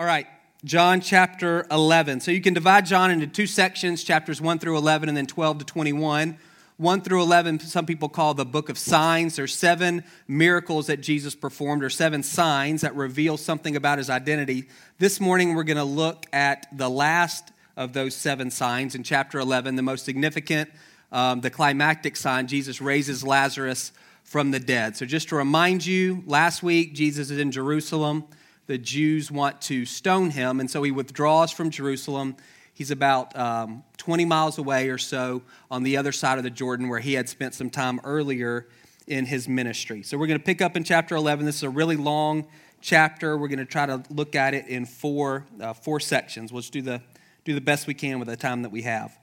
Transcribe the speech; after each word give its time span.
All 0.00 0.06
right, 0.06 0.26
John 0.64 1.02
chapter 1.02 1.66
11. 1.70 2.20
So 2.20 2.30
you 2.30 2.40
can 2.40 2.54
divide 2.54 2.86
John 2.86 3.10
into 3.10 3.26
two 3.26 3.46
sections, 3.46 4.02
chapters 4.02 4.40
1 4.40 4.58
through 4.58 4.78
11 4.78 5.10
and 5.10 5.18
then 5.18 5.26
12 5.26 5.58
to 5.58 5.64
21. 5.66 6.38
1 6.78 7.00
through 7.02 7.20
11, 7.20 7.60
some 7.60 7.84
people 7.84 8.08
call 8.08 8.32
the 8.32 8.46
book 8.46 8.70
of 8.70 8.78
signs. 8.78 9.36
There's 9.36 9.54
seven 9.54 10.02
miracles 10.26 10.86
that 10.86 11.02
Jesus 11.02 11.34
performed, 11.34 11.84
or 11.84 11.90
seven 11.90 12.22
signs 12.22 12.80
that 12.80 12.96
reveal 12.96 13.36
something 13.36 13.76
about 13.76 13.98
his 13.98 14.08
identity. 14.08 14.68
This 14.96 15.20
morning, 15.20 15.54
we're 15.54 15.64
going 15.64 15.76
to 15.76 15.84
look 15.84 16.24
at 16.32 16.66
the 16.72 16.88
last 16.88 17.52
of 17.76 17.92
those 17.92 18.14
seven 18.14 18.50
signs 18.50 18.94
in 18.94 19.02
chapter 19.02 19.38
11, 19.38 19.76
the 19.76 19.82
most 19.82 20.06
significant, 20.06 20.70
um, 21.12 21.42
the 21.42 21.50
climactic 21.50 22.16
sign. 22.16 22.46
Jesus 22.46 22.80
raises 22.80 23.22
Lazarus 23.22 23.92
from 24.24 24.50
the 24.50 24.60
dead. 24.60 24.96
So, 24.96 25.04
just 25.04 25.28
to 25.28 25.36
remind 25.36 25.84
you, 25.84 26.24
last 26.26 26.62
week, 26.62 26.94
Jesus 26.94 27.30
is 27.30 27.38
in 27.38 27.52
Jerusalem 27.52 28.24
the 28.70 28.78
Jews 28.78 29.32
want 29.32 29.60
to 29.62 29.84
stone 29.84 30.30
him, 30.30 30.60
and 30.60 30.70
so 30.70 30.84
he 30.84 30.92
withdraws 30.92 31.50
from 31.50 31.70
Jerusalem. 31.70 32.36
He's 32.72 32.92
about 32.92 33.36
um, 33.36 33.82
20 33.96 34.24
miles 34.26 34.58
away 34.58 34.90
or 34.90 34.96
so 34.96 35.42
on 35.72 35.82
the 35.82 35.96
other 35.96 36.12
side 36.12 36.38
of 36.38 36.44
the 36.44 36.50
Jordan 36.50 36.88
where 36.88 37.00
he 37.00 37.14
had 37.14 37.28
spent 37.28 37.54
some 37.54 37.68
time 37.68 37.98
earlier 38.04 38.68
in 39.08 39.26
his 39.26 39.48
ministry. 39.48 40.04
So 40.04 40.16
we're 40.16 40.28
going 40.28 40.38
to 40.38 40.44
pick 40.44 40.62
up 40.62 40.76
in 40.76 40.84
chapter 40.84 41.16
11. 41.16 41.46
This 41.46 41.56
is 41.56 41.62
a 41.64 41.68
really 41.68 41.96
long 41.96 42.46
chapter. 42.80 43.36
We're 43.36 43.48
going 43.48 43.58
to 43.58 43.64
try 43.64 43.86
to 43.86 44.04
look 44.08 44.36
at 44.36 44.54
it 44.54 44.68
in 44.68 44.86
four, 44.86 45.46
uh, 45.60 45.72
four 45.72 45.98
sections. 45.98 46.52
We'll 46.52 46.62
do 46.62 46.80
the, 46.80 47.02
do 47.44 47.54
the 47.54 47.60
best 47.60 47.88
we 47.88 47.94
can 47.94 48.20
with 48.20 48.28
the 48.28 48.36
time 48.36 48.62
that 48.62 48.70
we 48.70 48.82
have. 48.82 49.18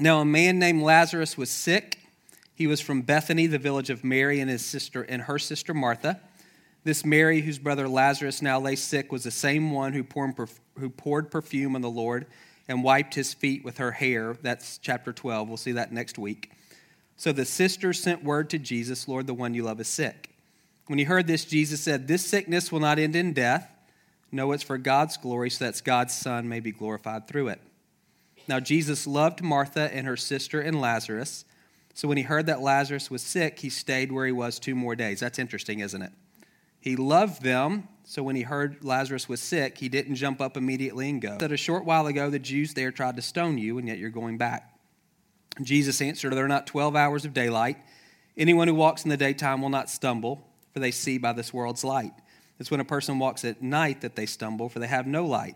Now, 0.00 0.20
a 0.20 0.24
man 0.24 0.58
named 0.58 0.80
Lazarus 0.80 1.36
was 1.36 1.50
sick. 1.50 1.98
He 2.54 2.66
was 2.66 2.80
from 2.80 3.02
Bethany, 3.02 3.46
the 3.46 3.58
village 3.58 3.90
of 3.90 4.02
Mary 4.02 4.40
and 4.40 4.48
his 4.48 4.64
sister 4.64 5.02
and 5.02 5.20
her 5.20 5.38
sister 5.38 5.74
Martha. 5.74 6.18
This 6.84 7.04
Mary, 7.04 7.40
whose 7.40 7.58
brother 7.58 7.88
Lazarus 7.88 8.42
now 8.42 8.58
lay 8.58 8.76
sick, 8.76 9.12
was 9.12 9.24
the 9.24 9.30
same 9.30 9.70
one 9.70 9.92
who 9.92 10.02
poured, 10.02 11.30
perfume 11.30 11.76
on 11.76 11.82
the 11.82 11.90
Lord 11.90 12.26
and 12.68 12.82
wiped 12.82 13.14
his 13.14 13.34
feet 13.34 13.64
with 13.64 13.78
her 13.78 13.92
hair. 13.92 14.36
That's 14.42 14.78
chapter 14.78 15.12
12. 15.12 15.48
We'll 15.48 15.56
see 15.56 15.72
that 15.72 15.92
next 15.92 16.18
week. 16.18 16.50
So 17.16 17.32
the 17.32 17.44
sisters 17.44 18.02
sent 18.02 18.24
word 18.24 18.50
to 18.50 18.58
Jesus, 18.58 19.06
Lord, 19.06 19.26
the 19.26 19.34
one 19.34 19.54
you 19.54 19.62
love 19.62 19.80
is 19.80 19.88
sick. 19.88 20.30
When 20.86 20.98
he 20.98 21.04
heard 21.04 21.26
this, 21.28 21.44
Jesus 21.44 21.80
said, 21.80 22.08
This 22.08 22.26
sickness 22.26 22.72
will 22.72 22.80
not 22.80 22.98
end 22.98 23.14
in 23.14 23.32
death. 23.32 23.68
No, 24.32 24.50
it's 24.52 24.62
for 24.62 24.78
God's 24.78 25.16
glory, 25.16 25.50
so 25.50 25.66
that 25.66 25.80
God's 25.84 26.14
Son 26.14 26.48
may 26.48 26.58
be 26.58 26.72
glorified 26.72 27.28
through 27.28 27.48
it. 27.48 27.60
Now, 28.48 28.58
Jesus 28.58 29.06
loved 29.06 29.42
Martha 29.42 29.94
and 29.94 30.06
her 30.06 30.16
sister 30.16 30.60
and 30.60 30.80
Lazarus. 30.80 31.44
So 31.94 32.08
when 32.08 32.16
he 32.16 32.24
heard 32.24 32.46
that 32.46 32.60
Lazarus 32.60 33.10
was 33.10 33.22
sick, 33.22 33.60
he 33.60 33.68
stayed 33.68 34.10
where 34.10 34.26
he 34.26 34.32
was 34.32 34.58
two 34.58 34.74
more 34.74 34.96
days. 34.96 35.20
That's 35.20 35.38
interesting, 35.38 35.80
isn't 35.80 36.02
it? 36.02 36.12
He 36.82 36.96
loved 36.96 37.42
them, 37.42 37.86
so 38.02 38.24
when 38.24 38.34
he 38.34 38.42
heard 38.42 38.84
Lazarus 38.84 39.28
was 39.28 39.40
sick, 39.40 39.78
he 39.78 39.88
didn't 39.88 40.16
jump 40.16 40.40
up 40.40 40.56
immediately 40.56 41.08
and 41.08 41.22
go. 41.22 41.38
That 41.38 41.52
a 41.52 41.56
short 41.56 41.84
while 41.84 42.08
ago, 42.08 42.28
the 42.28 42.40
Jews 42.40 42.74
there 42.74 42.90
tried 42.90 43.14
to 43.16 43.22
stone 43.22 43.56
you, 43.56 43.78
and 43.78 43.86
yet 43.86 43.98
you're 43.98 44.10
going 44.10 44.36
back. 44.36 44.76
Jesus 45.62 46.02
answered, 46.02 46.32
Are 46.32 46.34
There 46.34 46.48
not 46.48 46.66
12 46.66 46.96
hours 46.96 47.24
of 47.24 47.32
daylight. 47.32 47.76
Anyone 48.36 48.66
who 48.66 48.74
walks 48.74 49.04
in 49.04 49.10
the 49.10 49.16
daytime 49.16 49.62
will 49.62 49.68
not 49.68 49.88
stumble, 49.88 50.44
for 50.72 50.80
they 50.80 50.90
see 50.90 51.18
by 51.18 51.32
this 51.32 51.54
world's 51.54 51.84
light. 51.84 52.12
It's 52.58 52.70
when 52.70 52.80
a 52.80 52.84
person 52.84 53.20
walks 53.20 53.44
at 53.44 53.62
night 53.62 54.00
that 54.00 54.16
they 54.16 54.26
stumble, 54.26 54.68
for 54.68 54.80
they 54.80 54.88
have 54.88 55.06
no 55.06 55.24
light. 55.24 55.54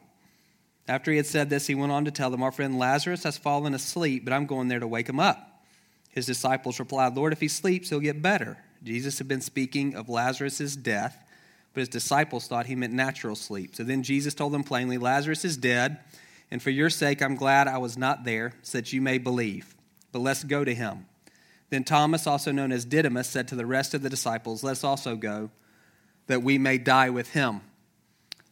After 0.86 1.10
he 1.10 1.16
had 1.16 1.26
said 1.26 1.50
this, 1.50 1.66
he 1.66 1.74
went 1.74 1.90
on 1.90 2.04
to 2.04 2.12
tell 2.12 2.30
them, 2.30 2.42
Our 2.44 2.52
friend 2.52 2.78
Lazarus 2.78 3.24
has 3.24 3.36
fallen 3.36 3.74
asleep, 3.74 4.24
but 4.24 4.32
I'm 4.32 4.46
going 4.46 4.68
there 4.68 4.78
to 4.78 4.86
wake 4.86 5.08
him 5.08 5.18
up. 5.18 5.64
His 6.10 6.26
disciples 6.26 6.78
replied, 6.78 7.16
Lord, 7.16 7.32
if 7.32 7.40
he 7.40 7.48
sleeps, 7.48 7.90
he'll 7.90 7.98
get 7.98 8.22
better. 8.22 8.58
Jesus 8.82 9.18
had 9.18 9.28
been 9.28 9.40
speaking 9.40 9.94
of 9.94 10.08
Lazarus' 10.08 10.76
death, 10.76 11.24
but 11.72 11.80
his 11.80 11.88
disciples 11.88 12.46
thought 12.46 12.66
he 12.66 12.74
meant 12.74 12.92
natural 12.92 13.36
sleep. 13.36 13.76
So 13.76 13.84
then 13.84 14.02
Jesus 14.02 14.34
told 14.34 14.52
them 14.52 14.64
plainly, 14.64 14.98
Lazarus 14.98 15.44
is 15.44 15.56
dead, 15.56 15.98
and 16.50 16.62
for 16.62 16.70
your 16.70 16.90
sake 16.90 17.22
I'm 17.22 17.36
glad 17.36 17.68
I 17.68 17.78
was 17.78 17.98
not 17.98 18.24
there, 18.24 18.54
so 18.62 18.78
that 18.78 18.92
you 18.92 19.00
may 19.00 19.18
believe. 19.18 19.74
But 20.12 20.20
let's 20.20 20.44
go 20.44 20.64
to 20.64 20.74
him. 20.74 21.06
Then 21.70 21.84
Thomas, 21.84 22.26
also 22.26 22.52
known 22.52 22.72
as 22.72 22.84
Didymus, 22.84 23.28
said 23.28 23.48
to 23.48 23.56
the 23.56 23.66
rest 23.66 23.92
of 23.92 24.02
the 24.02 24.08
disciples, 24.08 24.62
Let's 24.62 24.84
also 24.84 25.16
go, 25.16 25.50
that 26.28 26.42
we 26.42 26.58
may 26.58 26.78
die 26.78 27.10
with 27.10 27.32
him. 27.32 27.60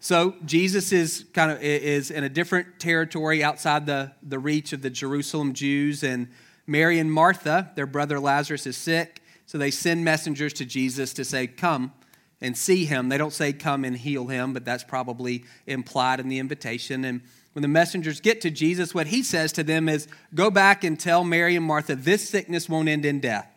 So 0.00 0.34
Jesus 0.44 0.92
is 0.92 1.24
kind 1.32 1.50
of 1.50 1.62
is 1.62 2.10
in 2.10 2.24
a 2.24 2.28
different 2.28 2.78
territory 2.78 3.42
outside 3.42 3.86
the, 3.86 4.12
the 4.22 4.38
reach 4.38 4.74
of 4.74 4.82
the 4.82 4.90
Jerusalem 4.90 5.54
Jews, 5.54 6.02
and 6.02 6.28
Mary 6.66 6.98
and 6.98 7.10
Martha, 7.10 7.70
their 7.74 7.86
brother 7.86 8.20
Lazarus, 8.20 8.66
is 8.66 8.76
sick. 8.76 9.22
So 9.46 9.58
they 9.58 9.70
send 9.70 10.04
messengers 10.04 10.52
to 10.54 10.64
Jesus 10.64 11.12
to 11.14 11.24
say, 11.24 11.46
Come 11.46 11.92
and 12.40 12.56
see 12.56 12.84
him. 12.84 13.08
They 13.08 13.18
don't 13.18 13.32
say, 13.32 13.52
Come 13.52 13.84
and 13.84 13.96
heal 13.96 14.26
him, 14.26 14.52
but 14.52 14.64
that's 14.64 14.84
probably 14.84 15.44
implied 15.66 16.20
in 16.20 16.28
the 16.28 16.38
invitation. 16.38 17.04
And 17.04 17.22
when 17.52 17.62
the 17.62 17.68
messengers 17.68 18.20
get 18.20 18.40
to 18.42 18.50
Jesus, 18.50 18.94
what 18.94 19.08
he 19.08 19.22
says 19.22 19.52
to 19.52 19.62
them 19.62 19.88
is, 19.88 20.08
Go 20.34 20.50
back 20.50 20.84
and 20.84 20.98
tell 20.98 21.24
Mary 21.24 21.56
and 21.56 21.64
Martha, 21.64 21.94
this 21.94 22.28
sickness 22.28 22.68
won't 22.68 22.88
end 22.88 23.04
in 23.04 23.20
death. 23.20 23.48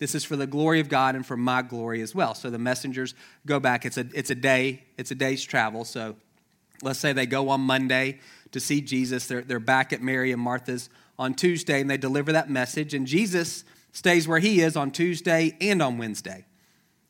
This 0.00 0.14
is 0.14 0.24
for 0.24 0.34
the 0.34 0.46
glory 0.46 0.80
of 0.80 0.88
God 0.88 1.14
and 1.14 1.24
for 1.24 1.36
my 1.36 1.60
glory 1.60 2.00
as 2.00 2.14
well. 2.14 2.34
So 2.34 2.48
the 2.48 2.58
messengers 2.58 3.14
go 3.44 3.60
back. 3.60 3.84
It's 3.84 3.98
a, 3.98 4.06
it's 4.14 4.30
a 4.30 4.34
day, 4.34 4.84
it's 4.96 5.10
a 5.10 5.14
day's 5.14 5.44
travel. 5.44 5.84
So 5.84 6.16
let's 6.82 6.98
say 6.98 7.12
they 7.12 7.26
go 7.26 7.50
on 7.50 7.60
Monday 7.60 8.20
to 8.52 8.60
see 8.60 8.80
Jesus. 8.80 9.26
They're, 9.26 9.42
they're 9.42 9.60
back 9.60 9.92
at 9.92 10.00
Mary 10.00 10.32
and 10.32 10.40
Martha's 10.40 10.88
on 11.18 11.34
Tuesday 11.34 11.82
and 11.82 11.90
they 11.90 11.98
deliver 11.98 12.32
that 12.32 12.48
message. 12.48 12.94
And 12.94 13.06
Jesus 13.06 13.64
stays 13.92 14.28
where 14.28 14.38
he 14.38 14.60
is 14.60 14.76
on 14.76 14.90
Tuesday 14.90 15.56
and 15.60 15.82
on 15.82 15.98
Wednesday. 15.98 16.46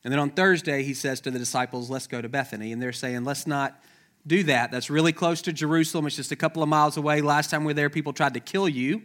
And 0.03 0.11
then 0.11 0.19
on 0.19 0.31
Thursday, 0.31 0.83
he 0.83 0.93
says 0.93 1.21
to 1.21 1.31
the 1.31 1.39
disciples, 1.39 1.89
Let's 1.89 2.07
go 2.07 2.21
to 2.21 2.29
Bethany. 2.29 2.71
And 2.71 2.81
they're 2.81 2.91
saying, 2.91 3.23
Let's 3.23 3.45
not 3.45 3.79
do 4.25 4.43
that. 4.43 4.71
That's 4.71 4.89
really 4.89 5.13
close 5.13 5.41
to 5.43 5.53
Jerusalem. 5.53 6.07
It's 6.07 6.15
just 6.15 6.31
a 6.31 6.35
couple 6.35 6.63
of 6.63 6.69
miles 6.69 6.97
away. 6.97 7.21
Last 7.21 7.49
time 7.49 7.63
we 7.63 7.67
were 7.69 7.75
there, 7.75 7.89
people 7.89 8.13
tried 8.13 8.33
to 8.33 8.39
kill 8.39 8.67
you. 8.67 9.03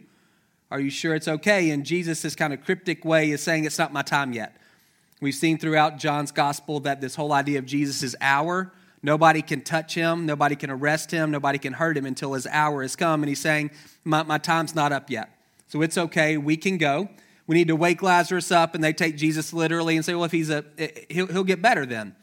Are 0.69 0.79
you 0.79 0.89
sure 0.89 1.15
it's 1.15 1.27
okay? 1.27 1.69
And 1.69 1.85
Jesus, 1.85 2.21
this 2.21 2.35
kind 2.35 2.53
of 2.53 2.63
cryptic 2.63 3.05
way, 3.05 3.31
is 3.31 3.41
saying, 3.41 3.65
It's 3.65 3.77
not 3.77 3.93
my 3.93 4.01
time 4.01 4.33
yet. 4.33 4.57
We've 5.21 5.35
seen 5.35 5.57
throughout 5.57 5.97
John's 5.97 6.31
gospel 6.31 6.79
that 6.81 7.01
this 7.01 7.15
whole 7.15 7.33
idea 7.33 7.57
of 7.59 7.65
Jesus' 7.65 8.15
hour, 8.21 8.71
nobody 9.01 9.41
can 9.41 9.61
touch 9.61 9.95
him, 9.95 10.25
nobody 10.25 10.55
can 10.55 10.69
arrest 10.69 11.09
him, 11.09 11.31
nobody 11.31 11.57
can 11.57 11.73
hurt 11.73 11.97
him 11.97 12.05
until 12.05 12.33
his 12.33 12.45
hour 12.47 12.83
has 12.83 12.95
come. 12.95 13.23
And 13.23 13.29
he's 13.29 13.39
saying, 13.39 13.71
My, 14.03 14.23
my 14.23 14.39
time's 14.39 14.73
not 14.73 14.91
up 14.91 15.11
yet. 15.11 15.29
So 15.67 15.81
it's 15.81 15.97
okay. 15.97 16.37
We 16.37 16.57
can 16.57 16.77
go 16.77 17.09
we 17.47 17.55
need 17.55 17.69
to 17.69 17.75
wake 17.75 18.03
Lazarus 18.03 18.51
up, 18.51 18.75
and 18.75 18.83
they 18.83 18.93
take 18.93 19.15
Jesus 19.15 19.53
literally 19.53 19.95
and 19.95 20.05
say, 20.05 20.13
well, 20.13 20.25
if 20.25 20.31
he's 20.31 20.49
a, 20.49 20.65
eh, 20.77 20.89
eh, 20.95 21.01
he'll, 21.09 21.27
he'll 21.27 21.43
get 21.45 21.61
better 21.61 21.85
then. 21.85 22.15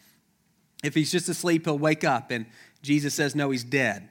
If 0.84 0.94
he's 0.94 1.10
just 1.10 1.28
asleep, 1.30 1.64
he'll 1.64 1.78
wake 1.78 2.04
up. 2.04 2.30
And 2.30 2.44
Jesus 2.82 3.14
says, 3.14 3.34
no, 3.34 3.50
he's 3.50 3.64
dead. 3.64 4.10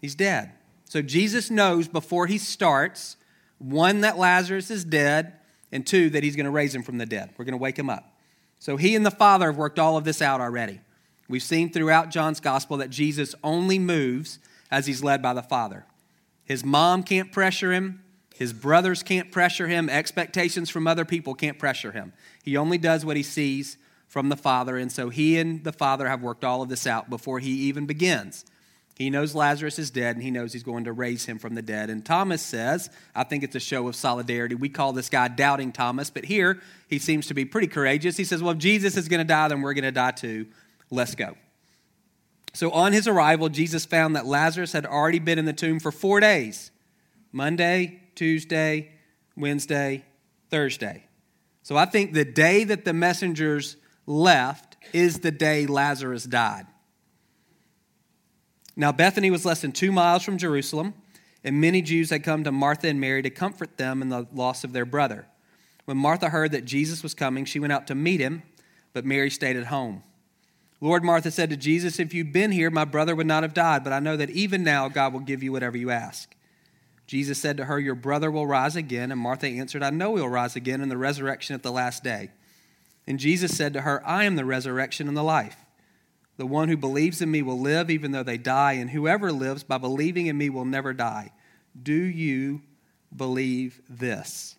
He's 0.00 0.16
dead. 0.16 0.52
So 0.84 1.02
Jesus 1.02 1.50
knows 1.50 1.86
before 1.86 2.26
he 2.26 2.36
starts, 2.36 3.16
one, 3.58 4.00
that 4.00 4.18
Lazarus 4.18 4.70
is 4.70 4.84
dead, 4.84 5.34
and 5.70 5.86
two, 5.86 6.10
that 6.10 6.24
he's 6.24 6.34
going 6.34 6.46
to 6.46 6.50
raise 6.50 6.74
him 6.74 6.82
from 6.82 6.98
the 6.98 7.06
dead. 7.06 7.30
We're 7.36 7.44
going 7.44 7.52
to 7.52 7.58
wake 7.58 7.78
him 7.78 7.90
up. 7.90 8.12
So 8.58 8.76
he 8.76 8.96
and 8.96 9.06
the 9.06 9.10
Father 9.12 9.46
have 9.46 9.56
worked 9.56 9.78
all 9.78 9.96
of 9.96 10.04
this 10.04 10.20
out 10.20 10.40
already. 10.40 10.80
We've 11.28 11.42
seen 11.42 11.70
throughout 11.70 12.10
John's 12.10 12.40
gospel 12.40 12.78
that 12.78 12.90
Jesus 12.90 13.34
only 13.44 13.78
moves 13.78 14.38
as 14.70 14.86
he's 14.86 15.04
led 15.04 15.22
by 15.22 15.34
the 15.34 15.42
Father. 15.42 15.84
His 16.44 16.64
mom 16.64 17.02
can't 17.02 17.30
pressure 17.30 17.72
him, 17.72 18.02
his 18.38 18.52
brothers 18.52 19.02
can't 19.02 19.32
pressure 19.32 19.66
him. 19.66 19.90
Expectations 19.90 20.70
from 20.70 20.86
other 20.86 21.04
people 21.04 21.34
can't 21.34 21.58
pressure 21.58 21.90
him. 21.90 22.12
He 22.44 22.56
only 22.56 22.78
does 22.78 23.04
what 23.04 23.16
he 23.16 23.24
sees 23.24 23.76
from 24.06 24.28
the 24.28 24.36
Father. 24.36 24.76
And 24.76 24.92
so 24.92 25.08
he 25.08 25.38
and 25.38 25.64
the 25.64 25.72
Father 25.72 26.06
have 26.06 26.22
worked 26.22 26.44
all 26.44 26.62
of 26.62 26.68
this 26.68 26.86
out 26.86 27.10
before 27.10 27.40
he 27.40 27.50
even 27.50 27.84
begins. 27.84 28.44
He 28.94 29.10
knows 29.10 29.34
Lazarus 29.34 29.80
is 29.80 29.90
dead 29.90 30.14
and 30.14 30.22
he 30.22 30.30
knows 30.30 30.52
he's 30.52 30.62
going 30.62 30.84
to 30.84 30.92
raise 30.92 31.24
him 31.26 31.40
from 31.40 31.56
the 31.56 31.62
dead. 31.62 31.90
And 31.90 32.06
Thomas 32.06 32.40
says, 32.40 32.90
I 33.12 33.24
think 33.24 33.42
it's 33.42 33.56
a 33.56 33.60
show 33.60 33.88
of 33.88 33.96
solidarity. 33.96 34.54
We 34.54 34.68
call 34.68 34.92
this 34.92 35.08
guy 35.08 35.26
Doubting 35.26 35.72
Thomas, 35.72 36.08
but 36.08 36.24
here 36.24 36.60
he 36.88 37.00
seems 37.00 37.26
to 37.26 37.34
be 37.34 37.44
pretty 37.44 37.66
courageous. 37.66 38.16
He 38.16 38.24
says, 38.24 38.40
Well, 38.40 38.52
if 38.52 38.58
Jesus 38.58 38.96
is 38.96 39.08
going 39.08 39.18
to 39.18 39.24
die, 39.24 39.48
then 39.48 39.62
we're 39.62 39.74
going 39.74 39.82
to 39.82 39.90
die 39.90 40.12
too. 40.12 40.46
Let's 40.90 41.16
go. 41.16 41.34
So 42.54 42.70
on 42.70 42.92
his 42.92 43.08
arrival, 43.08 43.48
Jesus 43.48 43.84
found 43.84 44.14
that 44.14 44.26
Lazarus 44.26 44.72
had 44.72 44.86
already 44.86 45.18
been 45.18 45.40
in 45.40 45.44
the 45.44 45.52
tomb 45.52 45.80
for 45.80 45.90
four 45.90 46.20
days 46.20 46.70
Monday, 47.32 48.00
Tuesday, 48.18 48.90
Wednesday, 49.36 50.04
Thursday. 50.50 51.04
So 51.62 51.76
I 51.76 51.84
think 51.84 52.12
the 52.12 52.24
day 52.24 52.64
that 52.64 52.84
the 52.84 52.92
messengers 52.92 53.76
left 54.06 54.76
is 54.92 55.20
the 55.20 55.30
day 55.30 55.66
Lazarus 55.66 56.24
died. 56.24 56.66
Now, 58.74 58.90
Bethany 58.90 59.30
was 59.30 59.44
less 59.44 59.60
than 59.60 59.70
two 59.70 59.92
miles 59.92 60.24
from 60.24 60.36
Jerusalem, 60.36 60.94
and 61.44 61.60
many 61.60 61.80
Jews 61.80 62.10
had 62.10 62.24
come 62.24 62.42
to 62.42 62.50
Martha 62.50 62.88
and 62.88 63.00
Mary 63.00 63.22
to 63.22 63.30
comfort 63.30 63.76
them 63.76 64.02
in 64.02 64.08
the 64.08 64.26
loss 64.32 64.64
of 64.64 64.72
their 64.72 64.84
brother. 64.84 65.28
When 65.84 65.96
Martha 65.96 66.28
heard 66.28 66.50
that 66.50 66.64
Jesus 66.64 67.04
was 67.04 67.14
coming, 67.14 67.44
she 67.44 67.60
went 67.60 67.72
out 67.72 67.86
to 67.86 67.94
meet 67.94 68.20
him, 68.20 68.42
but 68.92 69.04
Mary 69.04 69.30
stayed 69.30 69.56
at 69.56 69.66
home. 69.66 70.02
Lord, 70.80 71.04
Martha 71.04 71.30
said 71.30 71.50
to 71.50 71.56
Jesus, 71.56 72.00
If 72.00 72.12
you'd 72.12 72.32
been 72.32 72.50
here, 72.50 72.70
my 72.70 72.84
brother 72.84 73.14
would 73.14 73.28
not 73.28 73.44
have 73.44 73.54
died, 73.54 73.84
but 73.84 73.92
I 73.92 74.00
know 74.00 74.16
that 74.16 74.30
even 74.30 74.64
now 74.64 74.88
God 74.88 75.12
will 75.12 75.20
give 75.20 75.44
you 75.44 75.52
whatever 75.52 75.76
you 75.76 75.90
ask. 75.90 76.34
Jesus 77.08 77.38
said 77.38 77.56
to 77.56 77.64
her, 77.64 77.80
Your 77.80 77.94
brother 77.94 78.30
will 78.30 78.46
rise 78.46 78.76
again. 78.76 79.10
And 79.10 79.20
Martha 79.20 79.48
answered, 79.48 79.82
I 79.82 79.90
know 79.90 80.14
he'll 80.14 80.28
rise 80.28 80.54
again 80.54 80.82
in 80.82 80.90
the 80.90 80.98
resurrection 80.98 81.54
at 81.54 81.62
the 81.62 81.72
last 81.72 82.04
day. 82.04 82.30
And 83.06 83.18
Jesus 83.18 83.56
said 83.56 83.72
to 83.72 83.80
her, 83.80 84.06
I 84.06 84.24
am 84.24 84.36
the 84.36 84.44
resurrection 84.44 85.08
and 85.08 85.16
the 85.16 85.24
life. 85.24 85.56
The 86.36 86.46
one 86.46 86.68
who 86.68 86.76
believes 86.76 87.22
in 87.22 87.30
me 87.30 87.40
will 87.40 87.58
live 87.58 87.90
even 87.90 88.12
though 88.12 88.22
they 88.22 88.36
die, 88.36 88.74
and 88.74 88.90
whoever 88.90 89.32
lives 89.32 89.64
by 89.64 89.78
believing 89.78 90.26
in 90.26 90.36
me 90.36 90.50
will 90.50 90.66
never 90.66 90.92
die. 90.92 91.32
Do 91.82 91.94
you 91.94 92.60
believe 93.16 93.80
this? 93.88 94.54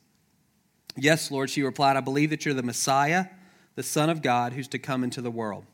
Yes, 0.97 1.29
Lord, 1.29 1.51
she 1.51 1.61
replied, 1.61 1.97
I 1.97 2.01
believe 2.01 2.31
that 2.31 2.43
you're 2.43 2.55
the 2.55 2.63
Messiah, 2.63 3.27
the 3.75 3.83
Son 3.83 4.09
of 4.09 4.23
God, 4.23 4.53
who's 4.53 4.67
to 4.69 4.79
come 4.79 5.03
into 5.03 5.21
the 5.21 5.31
world. 5.31 5.65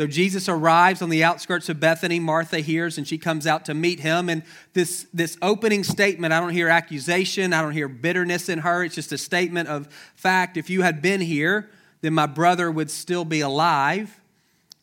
So 0.00 0.06
Jesus 0.06 0.48
arrives 0.48 1.02
on 1.02 1.10
the 1.10 1.22
outskirts 1.24 1.68
of 1.68 1.78
Bethany. 1.78 2.18
Martha 2.18 2.60
hears 2.60 2.96
and 2.96 3.06
she 3.06 3.18
comes 3.18 3.46
out 3.46 3.66
to 3.66 3.74
meet 3.74 4.00
him. 4.00 4.30
And 4.30 4.44
this, 4.72 5.06
this 5.12 5.36
opening 5.42 5.84
statement, 5.84 6.32
I 6.32 6.40
don't 6.40 6.54
hear 6.54 6.70
accusation, 6.70 7.52
I 7.52 7.60
don't 7.60 7.74
hear 7.74 7.86
bitterness 7.86 8.48
in 8.48 8.60
her. 8.60 8.82
It's 8.82 8.94
just 8.94 9.12
a 9.12 9.18
statement 9.18 9.68
of 9.68 9.92
fact. 10.14 10.56
If 10.56 10.70
you 10.70 10.80
had 10.80 11.02
been 11.02 11.20
here, 11.20 11.68
then 12.00 12.14
my 12.14 12.24
brother 12.24 12.70
would 12.70 12.90
still 12.90 13.26
be 13.26 13.42
alive. 13.42 14.22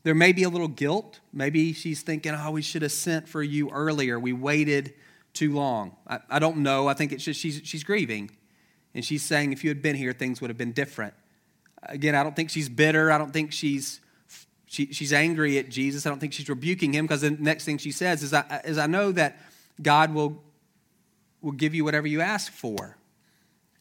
There 0.03 0.13
may 0.13 0.33
be 0.33 0.43
a 0.43 0.49
little 0.49 0.67
guilt. 0.67 1.19
Maybe 1.33 1.73
she's 1.73 2.03
thinking, 2.03 2.35
oh, 2.35 2.51
we 2.51 2.61
should 2.61 2.83
have 2.83 2.91
sent 2.91 3.27
for 3.27 3.41
you 3.41 3.71
earlier. 3.71 4.19
We 4.19 4.33
waited 4.33 4.93
too 5.33 5.51
long. 5.51 5.95
I, 6.05 6.19
I 6.29 6.37
don't 6.37 6.57
know. 6.57 6.87
I 6.87 6.93
think 6.93 7.11
it's 7.11 7.23
just 7.23 7.39
she's, 7.39 7.59
she's 7.63 7.83
grieving. 7.83 8.29
And 8.93 9.03
she's 9.03 9.23
saying, 9.23 9.51
if 9.51 9.63
you 9.63 9.71
had 9.71 9.81
been 9.81 9.95
here, 9.95 10.13
things 10.13 10.41
would 10.41 10.51
have 10.51 10.59
been 10.59 10.73
different. 10.73 11.15
Again, 11.81 12.13
I 12.13 12.21
don't 12.21 12.35
think 12.35 12.51
she's 12.51 12.69
bitter. 12.69 13.11
I 13.11 13.17
don't 13.17 13.33
think 13.33 13.51
she's, 13.51 13.99
she, 14.67 14.93
she's 14.93 15.13
angry 15.13 15.57
at 15.57 15.69
Jesus. 15.69 16.05
I 16.05 16.09
don't 16.09 16.19
think 16.19 16.33
she's 16.33 16.49
rebuking 16.49 16.93
him 16.93 17.05
because 17.05 17.21
the 17.21 17.31
next 17.31 17.63
thing 17.63 17.77
she 17.77 17.91
says 17.91 18.21
is, 18.21 18.33
I, 18.33 18.61
is, 18.65 18.77
I 18.77 18.85
know 18.85 19.11
that 19.13 19.39
God 19.81 20.13
will, 20.13 20.43
will 21.41 21.53
give 21.53 21.73
you 21.73 21.83
whatever 21.83 22.05
you 22.05 22.21
ask 22.21 22.51
for. 22.51 22.97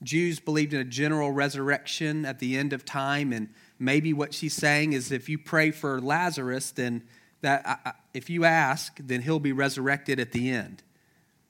Jews 0.03 0.39
believed 0.39 0.75
in 0.75 0.81
a 0.81 0.85
general 0.85 1.33
resurrection 1.33 2.25
at 2.25 2.39
the 2.39 2.57
end 2.57 2.73
of 2.73 2.85
time, 2.85 3.33
and 3.33 3.49
maybe 3.79 4.13
what 4.13 4.33
she's 4.33 4.55
saying 4.55 4.93
is 4.93 5.11
if 5.11 5.29
you 5.29 5.39
pray 5.39 5.71
for 5.71 6.01
Lazarus, 6.01 6.71
then 6.71 7.03
that 7.41 7.97
if 8.15 8.31
you 8.31 8.45
ask, 8.45 8.97
then 9.01 9.23
he'll 9.23 9.41
be 9.41 9.53
resurrected 9.53 10.21
at 10.21 10.33
the 10.33 10.51
end. 10.51 10.83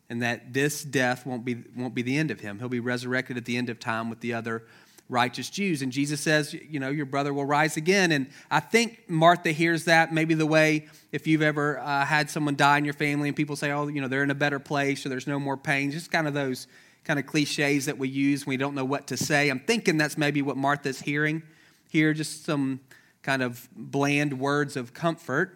And 0.09 0.23
that 0.23 0.53
this 0.53 0.85
death 0.85 1.27
won't 1.27 1.45
be, 1.45 1.65
won't 1.77 1.95
be 1.95 2.03
the 2.03 2.17
end 2.17 2.31
of 2.31 2.41
him. 2.41 2.59
He'll 2.59 2.69
be 2.69 2.81
resurrected 2.81 3.37
at 3.37 3.45
the 3.45 3.57
end 3.57 3.69
of 3.69 3.81
time 3.81 4.09
with 4.09 4.21
the 4.21 4.35
other 4.35 4.65
righteous 5.09 5.51
Jews. 5.51 5.83
And 5.83 5.93
Jesus 5.93 6.21
says, 6.21 6.53
you 6.53 6.81
know, 6.81 6.91
your 6.91 7.07
brother 7.07 7.33
will 7.33 7.45
rise 7.45 7.77
again. 7.77 8.13
And 8.13 8.29
I 8.51 8.61
think 8.61 9.09
Martha 9.09 9.53
hears 9.53 9.85
that 9.85 10.13
maybe 10.13 10.35
the 10.35 10.47
way 10.47 10.89
if 11.13 11.27
you've 11.27 11.43
ever 11.43 11.79
uh, 11.79 12.05
had 12.05 12.29
someone 12.29 12.57
die 12.57 12.79
in 12.79 12.85
your 12.85 12.95
family 12.95 13.29
and 13.29 13.37
people 13.37 13.57
say, 13.57 13.71
oh, 13.71 13.87
you 13.87 14.01
know, 14.01 14.09
they're 14.09 14.25
in 14.25 14.31
a 14.31 14.35
better 14.35 14.59
place 14.59 15.07
or 15.07 15.09
there's 15.09 15.27
no 15.27 15.39
more 15.39 15.57
pain, 15.57 15.91
just 15.91 16.11
kind 16.11 16.27
of 16.27 16.35
those 16.35 16.67
kind 17.05 17.21
of 17.21 17.27
cliches 17.27 17.87
that 17.87 17.99
we 17.99 18.09
use 18.09 18.47
when 18.47 18.55
we 18.55 18.57
don't 18.57 18.75
know 18.75 18.85
what 18.85 19.07
to 19.07 19.17
say. 19.17 19.49
I'm 19.49 19.61
thinking 19.61 19.97
that's 19.97 20.19
maybe 20.19 20.43
what 20.43 20.57
Martha's 20.57 21.01
hearing 21.01 21.43
here, 21.89 22.13
just 22.13 22.45
some 22.45 22.81
kind 23.23 23.43
of 23.43 23.69
bland 23.75 24.41
words 24.41 24.77
of 24.77 24.93
comfort. 24.93 25.55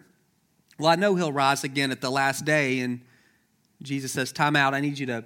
Well, 0.78 0.88
I 0.88 0.94
know 0.94 1.16
he'll 1.16 1.32
rise 1.32 1.64
again 1.64 1.90
at 1.90 2.00
the 2.00 2.10
last 2.10 2.44
day. 2.44 2.80
And 2.80 3.00
Jesus 3.82 4.12
says, 4.12 4.32
Time 4.32 4.56
out. 4.56 4.74
I 4.74 4.80
need 4.80 4.98
you 4.98 5.06
to 5.06 5.24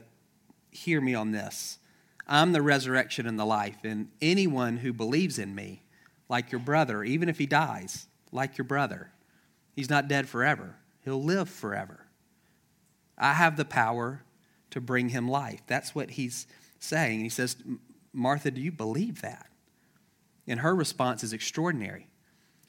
hear 0.71 1.01
me 1.01 1.15
on 1.15 1.31
this. 1.31 1.79
I'm 2.27 2.53
the 2.53 2.63
resurrection 2.63 3.27
and 3.27 3.39
the 3.39 3.45
life. 3.45 3.79
And 3.85 4.09
anyone 4.21 4.79
who 4.79 4.93
believes 4.93 5.39
in 5.39 5.55
me, 5.55 5.83
like 6.29 6.53
your 6.53 6.61
brother, 6.61 7.05
even 7.05 7.29
if 7.29 7.39
he 7.39 7.47
dies, 7.47 8.07
like 8.33 8.57
your 8.57 8.65
brother, 8.65 9.11
he's 9.75 9.91
not 9.91 10.09
dead 10.09 10.29
forever. 10.29 10.77
He'll 11.05 11.23
live 11.23 11.49
forever. 11.49 12.07
I 13.19 13.35
have 13.35 13.57
the 13.57 13.65
power 13.65 14.23
to 14.71 14.81
bring 14.81 15.11
him 15.11 15.29
life. 15.29 15.61
That's 15.67 15.95
what 15.95 16.13
he's 16.13 16.47
saying. 16.79 17.21
He 17.21 17.29
says, 17.29 17.57
Martha, 18.13 18.51
do 18.51 18.61
you 18.61 18.73
believe 18.73 19.21
that? 19.23 19.47
And 20.47 20.61
her 20.61 20.75
response 20.75 21.23
is 21.23 21.33
extraordinary. 21.33 22.09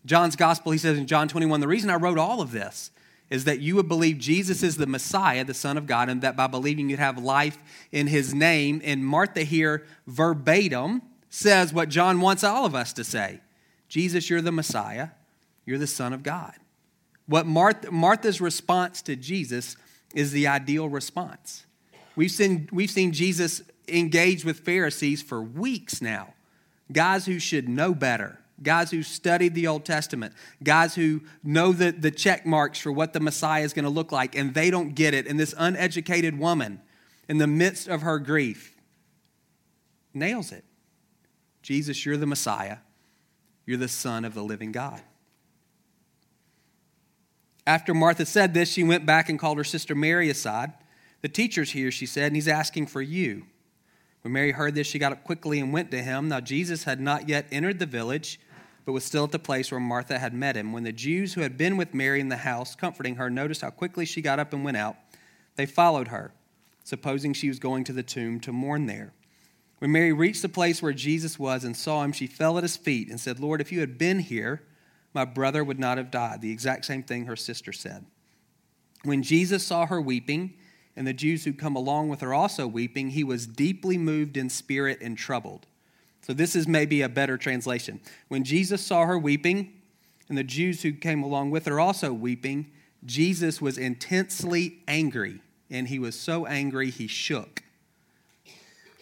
John's 0.06 0.36
gospel, 0.36 0.72
he 0.72 0.78
says 0.78 0.98
in 0.98 1.08
John 1.08 1.28
21, 1.28 1.62
the 1.62 1.68
reason 1.68 1.90
I 1.90 1.96
wrote 1.96 2.18
all 2.18 2.42
of 2.42 2.52
this 2.52 2.92
is 3.30 3.46
that 3.46 3.60
you 3.60 3.76
would 3.76 3.88
believe 3.88 4.20
Jesus 4.20 4.62
is 4.62 4.78
the 4.78 4.86
Messiah, 4.86 5.44
the 5.44 5.54
Son 5.54 5.78
of 5.78 5.88
God, 5.88 6.10
and 6.10 6.22
that 6.22 6.36
by 6.36 6.48
believing 6.48 6.90
you'd 6.90 7.00
have 7.00 7.18
life 7.18 7.58
in 7.92 8.08
his 8.08 8.34
name. 8.34 8.82
And 8.84 9.06
Martha 9.06 9.42
here, 9.42 9.86
verbatim, 10.06 11.02
says 11.30 11.74
what 11.74 11.90
John 11.90 12.22
wants 12.22 12.44
all 12.44 12.66
of 12.66 12.76
us 12.76 12.94
to 12.94 13.04
say 13.04 13.42
Jesus, 13.90 14.30
you're 14.30 14.42
the 14.42 14.52
Messiah, 14.52 15.10
you're 15.66 15.78
the 15.78 15.88
Son 15.88 16.14
of 16.14 16.24
God. 16.24 16.54
What 17.28 17.46
Martha, 17.46 17.92
Martha's 17.92 18.40
response 18.40 19.02
to 19.04 19.16
Jesus 19.16 19.76
is 20.14 20.32
the 20.32 20.48
ideal 20.48 20.88
response. 20.88 21.66
We've 22.16 22.32
seen, 22.32 22.70
we've 22.72 22.92
seen 22.92 23.12
Jesus 23.12 23.64
engage 23.88 24.46
with 24.46 24.60
Pharisees 24.60 25.22
for 25.22 25.42
weeks 25.42 26.02
now, 26.02 26.34
guys 26.92 27.26
who 27.26 27.40
should 27.40 27.68
know 27.68 27.94
better, 27.94 28.40
guys 28.62 28.92
who 28.92 29.04
studied 29.04 29.54
the 29.54 29.68
Old 29.68 29.86
Testament, 29.86 30.34
guys 30.64 30.96
who 30.96 31.22
know 31.44 31.72
the, 31.74 31.92
the 31.92 32.12
check 32.12 32.46
marks 32.46 32.80
for 32.80 32.92
what 32.92 33.14
the 33.14 33.20
Messiah 33.20 33.64
is 33.64 33.74
going 33.74 33.84
to 33.84 33.90
look 33.90 34.12
like, 34.12 34.36
and 34.36 34.54
they 34.54 34.70
don't 34.70 34.96
get 34.96 35.14
it. 35.14 35.28
And 35.28 35.40
this 35.40 35.54
uneducated 35.58 36.40
woman, 36.40 36.82
in 37.28 37.38
the 37.38 37.48
midst 37.48 37.88
of 37.88 38.02
her 38.02 38.20
grief, 38.20 38.76
nails 40.14 40.52
it. 40.52 40.64
Jesus, 41.62 42.06
you're 42.06 42.18
the 42.18 42.28
Messiah. 42.28 42.78
You're 43.66 43.78
the 43.78 43.88
Son 43.88 44.26
of 44.26 44.34
the 44.34 44.44
living 44.44 44.72
God. 44.72 45.02
After 47.68 47.96
Martha 47.96 48.26
said 48.26 48.54
this, 48.54 48.72
she 48.72 48.84
went 48.84 49.06
back 49.06 49.28
and 49.28 49.40
called 49.40 49.58
her 49.58 49.64
sister 49.64 49.96
Mary 49.96 50.30
aside 50.30 50.74
the 51.26 51.30
teacher's 51.30 51.72
here, 51.72 51.90
she 51.90 52.06
said, 52.06 52.28
and 52.28 52.36
he's 52.36 52.48
asking 52.48 52.86
for 52.86 53.02
you. 53.02 53.48
When 54.22 54.32
Mary 54.32 54.52
heard 54.52 54.76
this, 54.76 54.86
she 54.86 55.00
got 55.00 55.12
up 55.12 55.24
quickly 55.24 55.60
and 55.60 55.74
went 55.74 55.90
to 55.90 56.04
him. 56.04 56.30
Now, 56.30 56.40
Jesus 56.40 56.84
had 56.84 57.02
not 57.02 57.28
yet 57.28 57.48
entered 57.52 57.80
the 57.80 57.88
village, 57.88 58.40
but 58.86 58.94
was 58.94 59.04
still 59.04 59.24
at 59.24 59.32
the 59.32 59.40
place 59.40 59.72
where 59.72 59.80
Martha 59.80 60.20
had 60.20 60.34
met 60.34 60.56
him. 60.56 60.72
When 60.72 60.84
the 60.84 60.92
Jews 60.92 61.34
who 61.34 61.42
had 61.42 61.58
been 61.58 61.76
with 61.76 61.94
Mary 61.94 62.20
in 62.20 62.30
the 62.30 62.38
house, 62.38 62.76
comforting 62.76 63.16
her, 63.16 63.30
noticed 63.30 63.62
how 63.62 63.72
quickly 63.72 64.06
she 64.06 64.22
got 64.22 64.40
up 64.40 64.54
and 64.54 64.64
went 64.64 64.78
out, 64.78 64.96
they 65.56 65.66
followed 65.66 66.10
her, 66.10 66.34
supposing 66.84 67.34
she 67.34 67.48
was 67.48 67.60
going 67.60 67.84
to 67.86 67.94
the 67.94 68.04
tomb 68.04 68.40
to 68.42 68.52
mourn 68.52 68.86
there. 68.86 69.14
When 69.80 69.92
Mary 69.92 70.14
reached 70.14 70.42
the 70.42 70.50
place 70.50 70.82
where 70.82 70.94
Jesus 70.94 71.38
was 71.40 71.64
and 71.64 71.76
saw 71.76 72.04
him, 72.04 72.12
she 72.12 72.28
fell 72.28 72.58
at 72.58 72.64
his 72.64 72.78
feet 72.78 73.10
and 73.10 73.20
said, 73.20 73.40
Lord, 73.40 73.60
if 73.60 73.72
you 73.72 73.80
had 73.80 73.98
been 73.98 74.20
here, 74.20 74.62
my 75.14 75.26
brother 75.26 75.64
would 75.64 75.80
not 75.80 75.98
have 75.98 76.12
died. 76.12 76.42
The 76.42 76.52
exact 76.52 76.86
same 76.86 77.04
thing 77.04 77.26
her 77.26 77.36
sister 77.36 77.74
said. 77.74 78.06
When 79.04 79.24
Jesus 79.24 79.66
saw 79.66 79.86
her 79.86 80.02
weeping, 80.02 80.54
and 80.96 81.06
the 81.06 81.14
Jews 81.14 81.44
who 81.44 81.54
come 81.54 81.76
along 81.76 82.10
with 82.10 82.22
her 82.22 82.34
also 82.34 82.68
weeping, 82.68 83.10
he 83.10 83.24
was 83.24 83.48
deeply 83.48 83.98
moved 83.98 84.38
in 84.38 84.50
spirit 84.50 85.00
and 85.02 85.18
troubled. 85.18 85.68
So, 86.26 86.34
this 86.34 86.56
is 86.56 86.68
maybe 86.68 87.04
a 87.04 87.10
better 87.10 87.38
translation. 87.38 88.00
When 88.30 88.44
Jesus 88.44 88.84
saw 88.84 89.06
her 89.06 89.20
weeping, 89.20 89.72
and 90.28 90.36
the 90.36 90.44
Jews 90.44 90.82
who 90.82 90.92
came 90.92 91.22
along 91.22 91.52
with 91.52 91.68
her 91.68 91.80
also 91.80 92.12
weeping, 92.12 92.72
Jesus 93.06 93.62
was 93.62 93.78
intensely 93.78 94.80
angry, 94.88 95.42
and 95.70 95.88
he 95.88 96.00
was 96.00 96.20
so 96.20 96.48
angry 96.48 96.90
he 96.90 97.06
shook. 97.06 97.62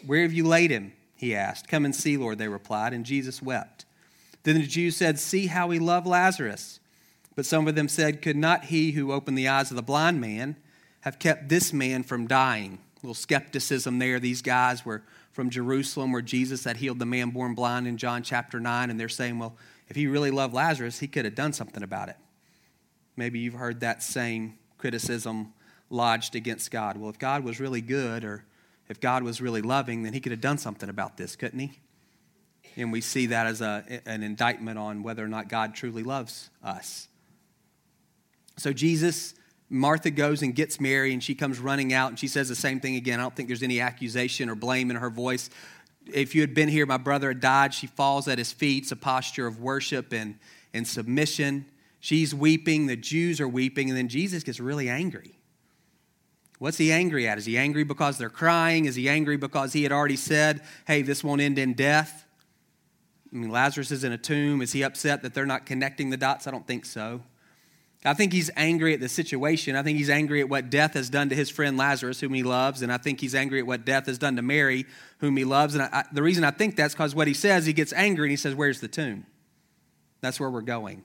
Where 0.06 0.24
have 0.24 0.34
you 0.34 0.46
laid 0.46 0.70
him? 0.70 0.92
He 1.16 1.34
asked. 1.34 1.70
Come 1.70 1.86
and 1.86 1.96
see, 1.96 2.18
Lord, 2.18 2.40
they 2.40 2.50
replied, 2.50 2.92
and 2.92 3.06
Jesus 3.06 3.42
wept. 3.42 3.86
Then 4.44 4.56
the 4.56 4.68
Jews 4.68 4.98
said, 4.98 5.18
See 5.18 5.48
how 5.48 5.70
he 5.70 5.80
loved 5.80 6.06
Lazarus. 6.06 6.82
But 7.38 7.46
some 7.46 7.70
of 7.70 7.76
them 7.76 7.88
said, 7.88 8.22
Could 8.22 8.36
not 8.36 8.66
he 8.66 8.92
who 8.92 9.14
opened 9.14 9.38
the 9.38 9.48
eyes 9.48 9.72
of 9.72 9.78
the 9.78 9.82
blind 9.82 10.20
man 10.20 10.58
have 11.02 11.20
kept 11.20 11.48
this 11.48 11.72
man 11.72 12.04
from 12.04 12.28
dying. 12.28 12.80
A 12.98 13.00
little 13.08 13.14
skepticism 13.14 14.00
there. 14.00 14.20
These 14.20 14.42
guys 14.42 14.86
were 14.86 15.04
from 15.34 15.50
Jerusalem 15.50 16.12
where 16.12 16.22
Jesus 16.22 16.64
had 16.64 16.78
healed 16.78 17.00
the 17.00 17.06
man 17.06 17.32
born 17.32 17.56
blind 17.56 17.88
in 17.88 17.98
John 17.98 18.24
chapter 18.24 18.60
9, 18.60 18.90
and 18.90 19.00
they're 19.00 19.10
saying, 19.10 19.40
well, 19.40 19.58
if 19.90 19.96
he 19.96 20.08
really 20.08 20.32
loved 20.32 20.54
Lazarus, 20.54 21.00
he 21.00 21.08
could 21.08 21.26
have 21.26 21.36
done 21.36 21.52
something 21.52 21.84
about 21.84 22.08
it. 22.08 22.16
Maybe 23.18 23.40
you've 23.40 23.56
heard 23.56 23.82
that 23.82 24.02
same 24.02 24.58
criticism 24.78 25.54
lodged 25.90 26.36
against 26.36 26.72
God. 26.72 26.98
Well, 26.98 27.10
if 27.10 27.20
God 27.20 27.44
was 27.44 27.60
really 27.60 27.82
good 27.82 28.24
or 28.24 28.46
if 28.90 29.00
God 29.00 29.24
was 29.24 29.42
really 29.42 29.62
loving, 29.62 30.04
then 30.04 30.14
he 30.14 30.20
could 30.20 30.32
have 30.32 30.42
done 30.42 30.58
something 30.58 30.90
about 30.90 31.18
this, 31.18 31.36
couldn't 31.36 31.60
he? 31.60 31.80
And 32.76 32.92
we 32.92 33.02
see 33.02 33.28
that 33.28 33.46
as 33.46 33.62
a, 33.62 34.02
an 34.06 34.24
indictment 34.24 34.80
on 34.80 35.04
whether 35.04 35.24
or 35.24 35.28
not 35.28 35.50
God 35.50 35.76
truly 35.76 36.04
loves 36.04 36.50
us. 36.64 37.08
So 38.58 38.74
Jesus 38.74 39.36
Martha 39.74 40.12
goes 40.12 40.44
and 40.44 40.54
gets 40.54 40.80
Mary, 40.80 41.14
and 41.14 41.24
she 41.24 41.34
comes 41.34 41.58
running 41.58 41.94
out, 41.94 42.10
and 42.10 42.20
she 42.20 42.28
says 42.28 42.48
the 42.48 42.56
same 42.56 42.80
thing 42.80 42.96
again. 42.96 43.20
I 43.20 43.24
don't 43.24 43.36
think 43.36 43.50
there's 43.50 43.64
any 43.64 43.80
accusation 43.80 44.48
or 44.48 44.54
blame 44.54 44.92
in 44.92 44.98
her 44.98 45.10
voice. 45.10 45.50
If 46.06 46.36
you 46.36 46.42
had 46.42 46.54
been 46.54 46.70
here, 46.70 46.86
my 46.86 46.98
brother 46.98 47.30
had 47.30 47.40
died. 47.40 47.74
She 47.74 47.88
falls 47.88 48.28
at 48.28 48.38
his 48.38 48.52
feet. 48.52 48.84
It's 48.84 48.92
a 48.92 48.96
posture 48.96 49.48
of 49.48 49.60
worship 49.60 50.14
and, 50.14 50.38
and 50.76 50.88
submission. 50.88 51.66
She's 52.00 52.36
weeping. 52.36 52.86
The 52.86 52.96
Jews 52.96 53.42
are 53.42 53.48
weeping, 53.48 53.90
and 53.90 53.98
then 53.98 54.10
Jesus 54.10 54.44
gets 54.44 54.60
really 54.60 54.90
angry. 54.90 55.40
What's 56.60 56.78
he 56.78 56.92
angry 56.92 57.28
at? 57.28 57.40
Is 57.40 57.46
he 57.46 57.58
angry 57.58 57.84
because 57.84 58.20
they're 58.20 58.30
crying? 58.30 58.86
Is 58.86 58.94
he 58.94 59.10
angry 59.10 59.38
because 59.38 59.74
he 59.74 59.82
had 59.82 59.92
already 59.92 60.18
said, 60.18 60.62
hey, 60.86 61.02
this 61.02 61.24
won't 61.24 61.42
end 61.42 61.58
in 61.58 61.74
death? 61.74 62.26
I 63.34 63.38
mean, 63.38 63.50
Lazarus 63.50 63.90
is 63.90 64.04
in 64.04 64.12
a 64.12 64.20
tomb. 64.20 64.62
Is 64.62 64.72
he 64.72 64.84
upset 64.84 65.24
that 65.24 65.34
they're 65.34 65.48
not 65.48 65.66
connecting 65.66 66.12
the 66.12 66.18
dots? 66.18 66.46
I 66.46 66.52
don't 66.52 66.68
think 66.68 66.86
so. 66.86 67.24
I 68.06 68.14
think 68.14 68.34
he's 68.34 68.52
angry 68.58 68.94
at 68.94 69.00
the 69.00 69.08
situation. 69.08 69.76
I 69.76 69.84
think 69.84 69.98
he's 69.98 70.10
angry 70.10 70.42
at 70.42 70.50
what 70.50 70.70
death 70.70 70.94
has 70.96 71.10
done 71.10 71.30
to 71.30 71.36
his 71.36 71.50
friend 71.50 71.78
Lazarus, 71.78 72.20
whom 72.20 72.34
he 72.34 72.44
loves. 72.44 72.82
And 72.82 72.92
I 72.92 72.98
think 72.98 73.22
he's 73.22 73.34
angry 73.34 73.60
at 73.60 73.66
what 73.66 73.86
death 73.86 74.08
has 74.08 74.18
done 74.18 74.36
to 74.36 74.42
Mary, 74.42 74.86
whom 75.20 75.38
he 75.38 75.46
loves. 75.46 75.74
And 75.74 75.84
I, 75.84 76.04
the 76.12 76.22
reason 76.22 76.44
I 76.44 76.52
think 76.52 76.76
that's 76.76 76.94
because 76.94 77.16
what 77.16 77.28
he 77.28 77.34
says, 77.34 77.66
he 77.66 77.72
gets 77.72 77.94
angry 77.94 78.26
and 78.26 78.32
he 78.32 78.38
says, 78.38 78.56
Where's 78.56 78.82
the 78.82 78.90
tomb? 78.90 79.26
That's 80.20 80.40
where 80.40 80.50
we're 80.50 80.62
going. 80.62 81.04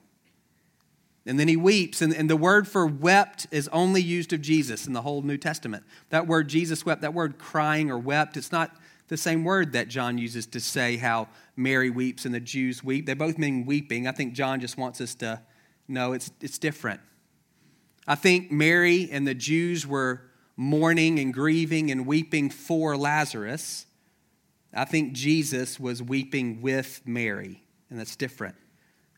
And 1.25 1.39
then 1.39 1.47
he 1.47 1.57
weeps. 1.57 2.01
And, 2.01 2.13
and 2.13 2.29
the 2.29 2.35
word 2.35 2.67
for 2.67 2.85
wept 2.85 3.47
is 3.51 3.67
only 3.69 4.01
used 4.01 4.33
of 4.33 4.41
Jesus 4.41 4.87
in 4.87 4.93
the 4.93 5.01
whole 5.01 5.21
New 5.21 5.37
Testament. 5.37 5.83
That 6.09 6.27
word 6.27 6.47
Jesus 6.49 6.85
wept, 6.85 7.01
that 7.01 7.13
word 7.13 7.37
crying 7.37 7.91
or 7.91 7.97
wept, 7.97 8.35
it's 8.35 8.51
not 8.51 8.75
the 9.09 9.17
same 9.17 9.43
word 9.43 9.73
that 9.73 9.87
John 9.87 10.17
uses 10.17 10.45
to 10.47 10.59
say 10.59 10.97
how 10.97 11.27
Mary 11.55 11.89
weeps 11.89 12.25
and 12.25 12.33
the 12.33 12.39
Jews 12.39 12.83
weep. 12.83 13.05
They 13.05 13.13
both 13.13 13.37
mean 13.37 13.65
weeping. 13.65 14.07
I 14.07 14.11
think 14.11 14.33
John 14.33 14.59
just 14.59 14.77
wants 14.77 15.01
us 15.01 15.15
to 15.15 15.41
know 15.89 16.13
it's, 16.13 16.31
it's 16.41 16.57
different. 16.57 17.01
I 18.07 18.15
think 18.15 18.51
Mary 18.51 19.09
and 19.11 19.27
the 19.27 19.33
Jews 19.33 19.85
were 19.85 20.21
mourning 20.55 21.19
and 21.19 21.33
grieving 21.33 21.91
and 21.91 22.05
weeping 22.05 22.49
for 22.49 22.97
Lazarus. 22.97 23.85
I 24.73 24.85
think 24.85 25.13
Jesus 25.13 25.79
was 25.79 26.01
weeping 26.01 26.61
with 26.61 27.01
Mary, 27.05 27.63
and 27.89 27.99
that's 27.99 28.15
different. 28.15 28.55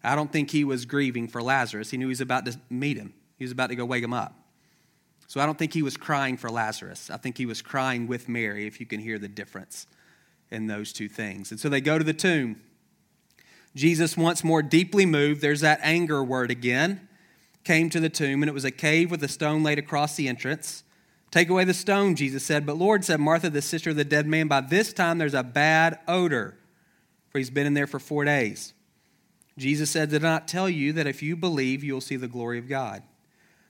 I 0.03 0.15
don't 0.15 0.31
think 0.31 0.49
he 0.51 0.63
was 0.63 0.85
grieving 0.85 1.27
for 1.27 1.41
Lazarus. 1.41 1.89
He 1.91 1.97
knew 1.97 2.07
he 2.07 2.09
was 2.09 2.21
about 2.21 2.45
to 2.45 2.59
meet 2.69 2.97
him, 2.97 3.13
he 3.37 3.43
was 3.43 3.51
about 3.51 3.67
to 3.67 3.75
go 3.75 3.85
wake 3.85 4.03
him 4.03 4.13
up. 4.13 4.35
So 5.27 5.39
I 5.39 5.45
don't 5.45 5.57
think 5.57 5.73
he 5.73 5.81
was 5.81 5.95
crying 5.95 6.35
for 6.35 6.49
Lazarus. 6.49 7.09
I 7.09 7.15
think 7.15 7.37
he 7.37 7.45
was 7.45 7.61
crying 7.61 8.05
with 8.05 8.27
Mary, 8.27 8.67
if 8.67 8.81
you 8.81 8.85
can 8.85 8.99
hear 8.99 9.17
the 9.17 9.29
difference 9.29 9.87
in 10.49 10.67
those 10.67 10.91
two 10.91 11.07
things. 11.07 11.51
And 11.51 11.59
so 11.59 11.69
they 11.69 11.79
go 11.79 11.97
to 11.97 12.03
the 12.03 12.13
tomb. 12.13 12.61
Jesus, 13.75 14.17
once 14.17 14.43
more 14.43 14.61
deeply 14.61 15.05
moved, 15.05 15.41
there's 15.41 15.61
that 15.61 15.79
anger 15.81 16.23
word 16.23 16.51
again, 16.51 17.07
came 17.63 17.89
to 17.89 17.99
the 17.99 18.09
tomb, 18.09 18.43
and 18.43 18.49
it 18.49 18.53
was 18.53 18.65
a 18.65 18.71
cave 18.71 19.09
with 19.09 19.23
a 19.23 19.27
stone 19.27 19.63
laid 19.63 19.79
across 19.79 20.15
the 20.15 20.27
entrance. 20.27 20.83
Take 21.31 21.49
away 21.49 21.63
the 21.63 21.73
stone, 21.73 22.15
Jesus 22.15 22.43
said. 22.43 22.65
But 22.65 22.77
Lord, 22.77 23.05
said 23.05 23.21
Martha, 23.21 23.49
the 23.49 23.61
sister 23.61 23.91
of 23.91 23.95
the 23.95 24.03
dead 24.03 24.27
man, 24.27 24.47
by 24.47 24.61
this 24.61 24.91
time 24.91 25.17
there's 25.17 25.33
a 25.33 25.43
bad 25.43 25.99
odor, 26.07 26.57
for 27.29 27.37
he's 27.37 27.49
been 27.49 27.65
in 27.65 27.73
there 27.73 27.87
for 27.87 27.99
four 27.99 28.25
days. 28.25 28.73
Jesus 29.57 29.89
said, 29.89 30.09
Did 30.09 30.25
I 30.25 30.29
not 30.29 30.47
tell 30.47 30.69
you 30.69 30.91
that 30.93 31.07
if 31.07 31.23
you 31.23 31.37
believe, 31.37 31.83
you 31.83 31.93
will 31.93 32.01
see 32.01 32.17
the 32.17 32.27
glory 32.27 32.59
of 32.59 32.67
God? 32.67 33.03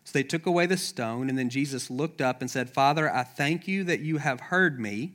So 0.03 0.11
they 0.13 0.23
took 0.23 0.47
away 0.47 0.65
the 0.65 0.77
stone, 0.77 1.29
and 1.29 1.37
then 1.37 1.49
Jesus 1.49 1.91
looked 1.91 2.21
up 2.21 2.41
and 2.41 2.49
said, 2.49 2.71
Father, 2.71 3.13
I 3.13 3.23
thank 3.23 3.67
you 3.67 3.83
that 3.83 3.99
you 3.99 4.17
have 4.17 4.39
heard 4.39 4.79
me. 4.79 5.13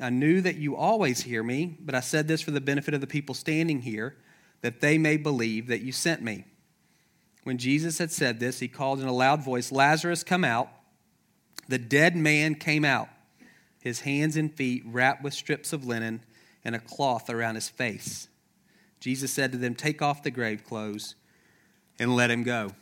I 0.00 0.10
knew 0.10 0.40
that 0.40 0.56
you 0.56 0.76
always 0.76 1.22
hear 1.22 1.42
me, 1.42 1.76
but 1.80 1.94
I 1.94 2.00
said 2.00 2.28
this 2.28 2.40
for 2.40 2.52
the 2.52 2.60
benefit 2.60 2.94
of 2.94 3.00
the 3.00 3.06
people 3.06 3.34
standing 3.34 3.80
here, 3.80 4.16
that 4.60 4.80
they 4.80 4.98
may 4.98 5.16
believe 5.16 5.66
that 5.68 5.82
you 5.82 5.92
sent 5.92 6.22
me. 6.22 6.44
When 7.44 7.58
Jesus 7.58 7.98
had 7.98 8.12
said 8.12 8.40
this, 8.40 8.60
he 8.60 8.68
called 8.68 9.00
in 9.00 9.08
a 9.08 9.12
loud 9.12 9.42
voice, 9.42 9.72
Lazarus, 9.72 10.22
come 10.22 10.44
out. 10.44 10.68
The 11.68 11.78
dead 11.78 12.16
man 12.16 12.54
came 12.54 12.84
out, 12.84 13.08
his 13.80 14.00
hands 14.00 14.36
and 14.36 14.52
feet 14.52 14.82
wrapped 14.86 15.22
with 15.22 15.34
strips 15.34 15.72
of 15.72 15.84
linen 15.84 16.22
and 16.64 16.74
a 16.74 16.80
cloth 16.80 17.30
around 17.30 17.56
his 17.56 17.68
face. 17.68 18.28
Jesus 19.00 19.32
said 19.32 19.52
to 19.52 19.58
them, 19.58 19.74
Take 19.74 20.02
off 20.02 20.22
the 20.22 20.30
grave 20.30 20.64
clothes 20.64 21.14
and 21.98 22.14
let 22.14 22.30
him 22.30 22.42
go. 22.42 22.72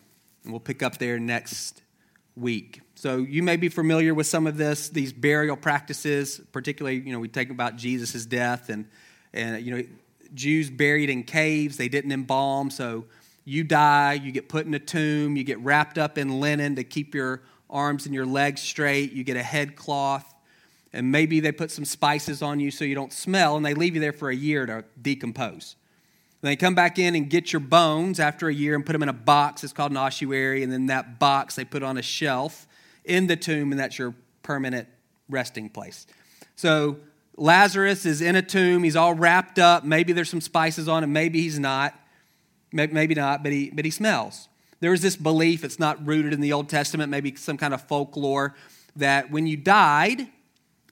And 0.44 0.52
we'll 0.52 0.60
pick 0.60 0.82
up 0.82 0.98
there 0.98 1.18
next 1.18 1.82
week. 2.36 2.80
So 2.96 3.18
you 3.18 3.42
may 3.42 3.56
be 3.56 3.68
familiar 3.68 4.14
with 4.14 4.26
some 4.26 4.46
of 4.46 4.56
this, 4.56 4.88
these 4.88 5.12
burial 5.12 5.56
practices, 5.56 6.40
particularly, 6.50 6.98
you 6.98 7.12
know, 7.12 7.20
we 7.20 7.28
talk 7.28 7.50
about 7.50 7.76
Jesus' 7.76 8.24
death 8.24 8.70
and, 8.70 8.88
and, 9.34 9.64
you 9.64 9.76
know, 9.76 9.84
Jews 10.34 10.70
buried 10.70 11.10
in 11.10 11.22
caves, 11.22 11.76
they 11.76 11.88
didn't 11.88 12.10
embalm. 12.10 12.70
So 12.70 13.04
you 13.44 13.64
die, 13.64 14.14
you 14.14 14.32
get 14.32 14.48
put 14.48 14.64
in 14.64 14.72
a 14.72 14.78
tomb, 14.78 15.36
you 15.36 15.44
get 15.44 15.58
wrapped 15.60 15.98
up 15.98 16.16
in 16.16 16.40
linen 16.40 16.74
to 16.76 16.84
keep 16.84 17.14
your 17.14 17.42
arms 17.68 18.06
and 18.06 18.14
your 18.14 18.26
legs 18.26 18.62
straight, 18.62 19.12
you 19.12 19.24
get 19.24 19.36
a 19.36 19.42
head 19.42 19.76
cloth, 19.76 20.34
and 20.92 21.12
maybe 21.12 21.38
they 21.40 21.52
put 21.52 21.70
some 21.70 21.84
spices 21.84 22.40
on 22.40 22.60
you 22.60 22.70
so 22.70 22.84
you 22.84 22.94
don't 22.94 23.12
smell, 23.12 23.56
and 23.56 23.64
they 23.64 23.74
leave 23.74 23.94
you 23.94 24.00
there 24.00 24.14
for 24.14 24.30
a 24.30 24.34
year 24.34 24.64
to 24.64 24.84
decompose. 25.00 25.76
Then 26.40 26.50
they 26.52 26.56
come 26.56 26.74
back 26.74 26.98
in 26.98 27.14
and 27.14 27.28
get 27.28 27.52
your 27.52 27.60
bones 27.60 28.20
after 28.20 28.48
a 28.48 28.54
year 28.54 28.74
and 28.74 28.84
put 28.84 28.92
them 28.92 29.02
in 29.02 29.08
a 29.08 29.12
box. 29.12 29.64
It's 29.64 29.72
called 29.72 29.90
an 29.90 29.96
ossuary. 29.96 30.62
And 30.62 30.72
then 30.72 30.86
that 30.86 31.18
box 31.18 31.56
they 31.56 31.64
put 31.64 31.82
on 31.82 31.96
a 31.96 32.02
shelf 32.02 32.66
in 33.06 33.26
the 33.26 33.36
tomb, 33.36 33.72
and 33.72 33.80
that's 33.80 33.98
your 33.98 34.14
permanent 34.42 34.88
resting 35.28 35.68
place. 35.68 36.06
So 36.54 36.98
Lazarus 37.36 38.06
is 38.06 38.20
in 38.20 38.36
a 38.36 38.42
tomb. 38.42 38.82
He's 38.82 38.96
all 38.96 39.14
wrapped 39.14 39.58
up. 39.58 39.84
Maybe 39.84 40.12
there's 40.12 40.30
some 40.30 40.40
spices 40.40 40.88
on 40.88 41.04
him. 41.04 41.12
Maybe 41.12 41.42
he's 41.42 41.58
not. 41.58 41.94
Maybe 42.72 43.14
not, 43.14 43.42
but 43.42 43.52
he, 43.52 43.70
but 43.70 43.84
he 43.84 43.90
smells. 43.90 44.48
There 44.80 44.92
is 44.92 45.00
this 45.00 45.16
belief, 45.16 45.64
it's 45.64 45.78
not 45.78 46.06
rooted 46.06 46.34
in 46.34 46.40
the 46.40 46.52
Old 46.52 46.68
Testament, 46.68 47.10
maybe 47.10 47.34
some 47.36 47.56
kind 47.56 47.72
of 47.72 47.80
folklore, 47.80 48.54
that 48.96 49.30
when 49.30 49.46
you 49.46 49.56
died, 49.56 50.26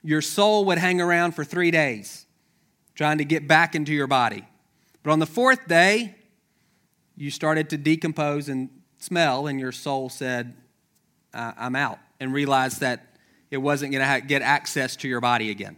your 0.02 0.22
soul 0.22 0.64
would 0.66 0.78
hang 0.78 1.00
around 1.00 1.32
for 1.32 1.44
three 1.44 1.70
days 1.70 2.24
trying 2.94 3.18
to 3.18 3.24
get 3.24 3.46
back 3.46 3.74
into 3.74 3.92
your 3.92 4.06
body. 4.06 4.44
But 5.02 5.10
on 5.10 5.18
the 5.18 5.26
fourth 5.26 5.68
day, 5.68 6.14
you 7.16 7.30
started 7.30 7.68
to 7.70 7.76
decompose 7.76 8.48
and 8.48 8.70
smell, 8.98 9.46
and 9.46 9.60
your 9.60 9.72
soul 9.72 10.08
said, 10.08 10.54
I'm 11.34 11.76
out, 11.76 11.98
and 12.20 12.32
realized 12.32 12.80
that 12.80 13.16
it 13.50 13.58
wasn't 13.58 13.92
going 13.92 14.20
to 14.20 14.26
get 14.26 14.42
access 14.42 14.96
to 14.96 15.08
your 15.08 15.20
body 15.20 15.50
again. 15.50 15.76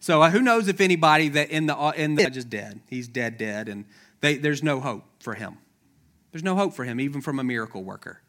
So 0.00 0.22
uh, 0.22 0.30
who 0.30 0.42
knows 0.42 0.68
if 0.68 0.80
anybody 0.80 1.28
that 1.30 1.50
in 1.50 1.66
the 1.66 1.92
in 1.96 2.14
the 2.14 2.28
just 2.28 2.50
dead, 2.50 2.80
he's 2.90 3.08
dead, 3.08 3.38
dead, 3.38 3.68
and 3.68 3.86
they, 4.20 4.36
there's 4.36 4.62
no 4.62 4.80
hope 4.80 5.04
for 5.20 5.34
him. 5.34 5.56
There's 6.30 6.42
no 6.42 6.56
hope 6.56 6.74
for 6.74 6.84
him, 6.84 7.00
even 7.00 7.20
from 7.20 7.38
a 7.38 7.44
miracle 7.44 7.82
worker. 7.82 8.20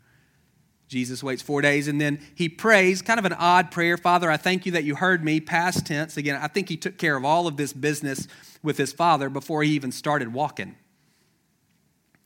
Jesus 0.88 1.24
waits 1.24 1.42
four 1.42 1.62
days 1.62 1.88
and 1.88 2.00
then 2.00 2.20
he 2.36 2.48
prays, 2.48 3.02
kind 3.02 3.20
of 3.20 3.26
an 3.26 3.34
odd 3.34 3.72
prayer. 3.72 3.98
Father, 3.98 4.30
I 4.30 4.38
thank 4.38 4.66
you 4.66 4.74
that 4.74 4.84
you 4.84 4.96
heard 4.96 5.24
me, 5.24 5.40
past 5.40 5.88
tense. 5.88 6.16
Again, 6.16 6.40
I 6.40 6.48
think 6.48 6.70
he 6.70 6.78
took 6.78 6.98
care 6.98 7.18
of 7.18 7.26
all 7.26 7.48
of 7.48 7.58
this 7.58 7.74
business 7.74 8.28
with 8.62 8.78
his 8.78 8.94
father 8.94 9.30
before 9.30 9.64
he 9.64 9.72
even 9.72 9.92
started 9.92 10.34
walking. 10.34 10.76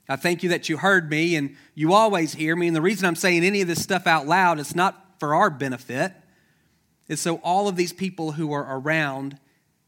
I 0.09 0.15
thank 0.15 0.43
you 0.43 0.49
that 0.49 0.67
you 0.67 0.77
heard 0.77 1.09
me 1.09 1.35
and 1.35 1.55
you 1.75 1.93
always 1.93 2.33
hear 2.33 2.55
me. 2.55 2.67
And 2.67 2.75
the 2.75 2.81
reason 2.81 3.07
I'm 3.07 3.15
saying 3.15 3.43
any 3.43 3.61
of 3.61 3.67
this 3.67 3.81
stuff 3.81 4.07
out 4.07 4.27
loud, 4.27 4.59
it's 4.59 4.75
not 4.75 5.08
for 5.19 5.35
our 5.35 5.49
benefit, 5.49 6.13
it's 7.07 7.21
so 7.21 7.37
all 7.37 7.67
of 7.67 7.75
these 7.75 7.93
people 7.93 8.33
who 8.33 8.51
are 8.53 8.77
around 8.77 9.37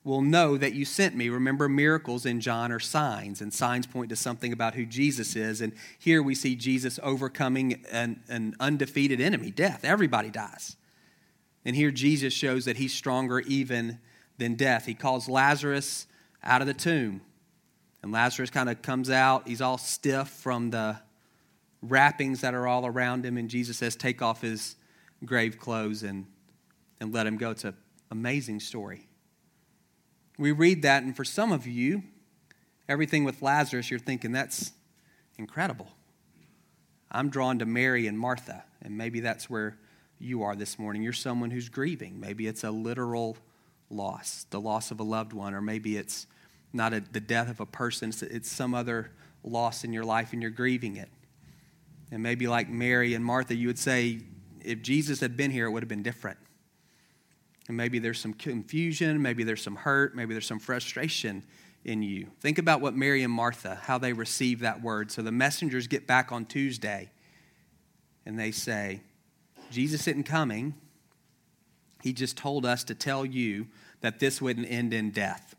will 0.04 0.22
know 0.22 0.58
that 0.58 0.74
you 0.74 0.84
sent 0.84 1.16
me. 1.16 1.30
Remember, 1.30 1.70
miracles 1.70 2.26
in 2.26 2.42
John 2.42 2.72
are 2.72 2.80
signs, 2.80 3.40
and 3.40 3.54
signs 3.54 3.86
point 3.86 4.10
to 4.10 4.16
something 4.16 4.52
about 4.52 4.74
who 4.74 4.86
Jesus 4.86 5.36
is. 5.36 5.62
And 5.62 5.74
here 6.00 6.24
we 6.24 6.34
see 6.34 6.56
Jesus 6.56 7.00
overcoming 7.04 7.86
an, 7.92 8.22
an 8.28 8.56
undefeated 8.60 9.22
enemy, 9.22 9.52
death. 9.52 9.84
Everybody 9.84 10.32
dies. 10.32 10.76
And 11.64 11.76
here 11.76 11.92
Jesus 11.92 12.34
shows 12.34 12.66
that 12.66 12.78
he's 12.78 12.94
stronger 12.94 13.40
even 13.42 14.00
than 14.40 14.56
death. 14.56 14.86
He 14.86 14.96
calls 14.96 15.30
Lazarus 15.30 16.08
out 16.44 16.62
of 16.62 16.68
the 16.68 16.74
tomb. 16.74 17.22
And 18.02 18.12
Lazarus 18.12 18.50
kind 18.50 18.70
of 18.70 18.82
comes 18.82 19.12
out. 19.12 19.48
He's 19.48 19.62
all 19.62 19.78
stiff 19.78 20.28
from 20.28 20.72
the 20.72 21.00
wrappings 21.84 22.42
that 22.42 22.56
are 22.56 22.68
all 22.68 22.88
around 22.88 23.24
him. 23.24 23.38
And 23.38 23.48
Jesus 23.48 23.78
says, 23.78 23.96
Take 23.96 24.24
off 24.24 24.42
his 24.42 24.76
grave 25.26 25.60
clothes 25.60 26.04
and, 26.04 26.26
and 27.00 27.14
let 27.14 27.28
him 27.28 27.38
go. 27.38 27.52
It's 27.52 27.64
an 27.64 27.76
amazing 28.10 28.60
story. 28.60 29.08
We 30.38 30.52
read 30.52 30.82
that, 30.84 31.04
and 31.04 31.16
for 31.16 31.24
some 31.24 31.52
of 31.52 31.68
you, 31.68 32.04
everything 32.90 33.24
with 33.24 33.42
Lazarus, 33.42 33.92
you're 33.92 34.00
thinking, 34.00 34.32
That's 34.32 34.72
incredible. 35.38 35.88
I'm 37.12 37.30
drawn 37.30 37.60
to 37.60 37.66
Mary 37.66 38.08
and 38.08 38.18
Martha, 38.18 38.64
and 38.82 38.98
maybe 38.98 39.20
that's 39.20 39.50
where 39.50 39.78
you 40.18 40.44
are 40.44 40.56
this 40.56 40.80
morning. 40.80 41.02
You're 41.02 41.14
someone 41.14 41.52
who's 41.52 41.68
grieving. 41.68 42.20
Maybe 42.20 42.48
it's 42.48 42.64
a 42.64 42.72
literal 42.72 43.38
loss, 43.90 44.46
the 44.50 44.62
loss 44.62 44.92
of 44.92 45.00
a 45.00 45.04
loved 45.04 45.34
one, 45.34 45.54
or 45.54 45.62
maybe 45.62 45.98
it's 45.98 46.28
not 46.74 46.94
a, 46.94 47.02
the 47.12 47.20
death 47.20 47.50
of 47.50 47.60
a 47.60 47.66
person, 47.66 48.10
it's, 48.10 48.22
it's 48.22 48.50
some 48.50 48.74
other 48.74 49.12
loss 49.44 49.84
in 49.84 49.92
your 49.92 50.06
life 50.06 50.34
and 50.34 50.42
you're 50.42 50.52
grieving 50.52 50.96
it. 50.96 51.10
And 52.12 52.24
maybe 52.24 52.48
like 52.48 52.70
Mary 52.70 53.14
and 53.14 53.24
Martha, 53.24 53.56
you 53.56 53.68
would 53.68 53.80
say, 53.80 54.20
if 54.64 54.82
Jesus 54.82 55.20
had 55.20 55.38
been 55.38 55.52
here, 55.52 55.66
it 55.66 55.72
would 55.72 55.84
have 55.84 55.90
been 55.90 56.04
different. 56.04 56.38
And 57.68 57.78
maybe 57.78 58.00
there's 58.00 58.20
some 58.20 58.34
confusion, 58.34 59.22
maybe 59.22 59.44
there's 59.44 59.62
some 59.62 59.76
hurt, 59.76 60.16
maybe 60.16 60.34
there's 60.34 60.48
some 60.48 60.60
frustration 60.60 61.44
in 61.86 62.02
you. 62.02 62.28
Think 62.40 62.58
about 62.58 62.82
what 62.82 62.96
Mary 62.96 63.24
and 63.24 63.34
Martha, 63.34 63.80
how 63.84 63.98
they 63.98 64.14
receive 64.14 64.60
that 64.60 64.82
word. 64.82 65.12
So 65.12 65.22
the 65.22 65.32
messengers 65.32 65.88
get 65.88 66.06
back 66.08 66.32
on 66.32 66.46
Tuesday 66.46 67.12
and 68.26 68.38
they 68.40 68.52
say, 68.52 69.02
Jesus 69.72 70.08
isn't 70.08 70.24
coming. 70.24 70.76
He 72.04 72.14
just 72.14 72.38
told 72.38 72.66
us 72.66 72.84
to 72.86 72.96
tell 72.96 73.26
you 73.26 73.68
that 74.02 74.20
this 74.20 74.42
wouldn't 74.42 74.70
end 74.70 74.94
in 74.94 75.12
death. 75.12 75.56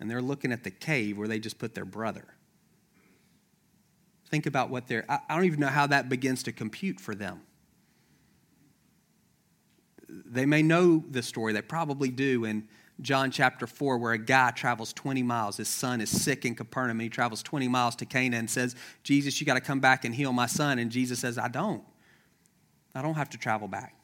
And 0.00 0.10
they're 0.10 0.22
looking 0.22 0.52
at 0.52 0.64
the 0.64 0.70
cave 0.70 1.16
where 1.16 1.28
they 1.28 1.38
just 1.38 1.58
put 1.58 1.74
their 1.74 1.84
brother. 1.84 2.24
Think 4.28 4.46
about 4.46 4.70
what 4.70 4.88
they're, 4.88 5.04
I 5.08 5.20
don't 5.28 5.44
even 5.44 5.60
know 5.60 5.68
how 5.68 5.86
that 5.86 6.08
begins 6.08 6.42
to 6.44 6.52
compute 6.52 7.00
for 7.00 7.14
them. 7.14 7.42
They 10.08 10.46
may 10.46 10.62
know 10.62 11.04
the 11.10 11.22
story, 11.22 11.52
they 11.52 11.62
probably 11.62 12.10
do 12.10 12.44
in 12.44 12.68
John 13.00 13.30
chapter 13.30 13.66
4, 13.66 13.98
where 13.98 14.12
a 14.12 14.18
guy 14.18 14.50
travels 14.52 14.92
20 14.94 15.22
miles. 15.22 15.58
His 15.58 15.68
son 15.68 16.00
is 16.00 16.10
sick 16.10 16.44
in 16.44 16.54
Capernaum. 16.54 16.98
and 16.98 17.02
He 17.02 17.08
travels 17.08 17.42
20 17.42 17.68
miles 17.68 17.94
to 17.96 18.06
Cana 18.06 18.38
and 18.38 18.48
says, 18.48 18.74
Jesus, 19.02 19.38
you 19.38 19.46
got 19.46 19.54
to 19.54 19.60
come 19.60 19.80
back 19.80 20.04
and 20.04 20.14
heal 20.14 20.32
my 20.32 20.46
son. 20.46 20.78
And 20.78 20.90
Jesus 20.90 21.18
says, 21.18 21.36
I 21.36 21.48
don't. 21.48 21.82
I 22.94 23.02
don't 23.02 23.14
have 23.14 23.28
to 23.30 23.38
travel 23.38 23.68
back. 23.68 23.94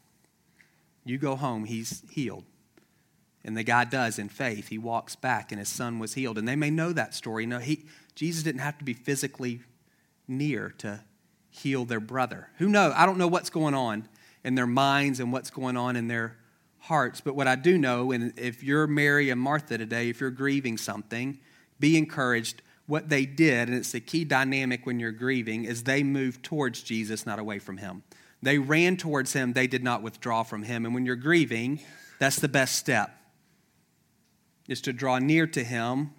You 1.04 1.16
go 1.16 1.36
home, 1.36 1.64
he's 1.64 2.02
healed. 2.10 2.44
And 3.44 3.56
the 3.56 3.64
guy 3.64 3.84
does 3.84 4.18
in 4.18 4.28
faith. 4.28 4.68
He 4.68 4.78
walks 4.78 5.16
back 5.16 5.50
and 5.50 5.58
his 5.58 5.68
son 5.68 5.98
was 5.98 6.14
healed. 6.14 6.38
And 6.38 6.46
they 6.46 6.54
may 6.54 6.70
know 6.70 6.92
that 6.92 7.14
story. 7.14 7.46
No, 7.46 7.58
he, 7.58 7.86
Jesus 8.14 8.42
didn't 8.42 8.60
have 8.60 8.78
to 8.78 8.84
be 8.84 8.92
physically 8.92 9.60
near 10.28 10.68
to 10.78 11.00
heal 11.50 11.84
their 11.84 11.98
brother. 11.98 12.50
Who 12.58 12.68
knows? 12.68 12.92
I 12.94 13.06
don't 13.06 13.18
know 13.18 13.26
what's 13.26 13.50
going 13.50 13.74
on 13.74 14.06
in 14.44 14.54
their 14.54 14.66
minds 14.66 15.20
and 15.20 15.32
what's 15.32 15.50
going 15.50 15.76
on 15.76 15.96
in 15.96 16.08
their 16.08 16.36
hearts, 16.78 17.20
but 17.20 17.36
what 17.36 17.46
I 17.46 17.54
do 17.54 17.78
know, 17.78 18.10
and 18.10 18.36
if 18.36 18.62
you're 18.62 18.86
Mary 18.88 19.30
and 19.30 19.40
Martha 19.40 19.78
today, 19.78 20.08
if 20.08 20.20
you're 20.20 20.30
grieving 20.30 20.76
something, 20.76 21.38
be 21.78 21.96
encouraged. 21.96 22.62
What 22.86 23.08
they 23.08 23.24
did, 23.24 23.68
and 23.68 23.76
it's 23.76 23.92
the 23.92 24.00
key 24.00 24.24
dynamic 24.24 24.84
when 24.84 24.98
you're 24.98 25.12
grieving, 25.12 25.64
is 25.64 25.84
they 25.84 26.02
moved 26.02 26.42
towards 26.42 26.82
Jesus, 26.82 27.24
not 27.24 27.38
away 27.38 27.60
from 27.60 27.76
him. 27.76 28.02
They 28.42 28.58
ran 28.58 28.96
towards 28.96 29.32
him, 29.32 29.52
they 29.52 29.68
did 29.68 29.84
not 29.84 30.02
withdraw 30.02 30.42
from 30.42 30.64
him. 30.64 30.84
And 30.84 30.92
when 30.92 31.06
you're 31.06 31.14
grieving, 31.14 31.80
that's 32.18 32.40
the 32.40 32.48
best 32.48 32.74
step, 32.74 33.16
is 34.68 34.80
to 34.82 34.92
draw 34.92 35.18
near 35.18 35.46
to 35.46 35.62
him, 35.62 36.10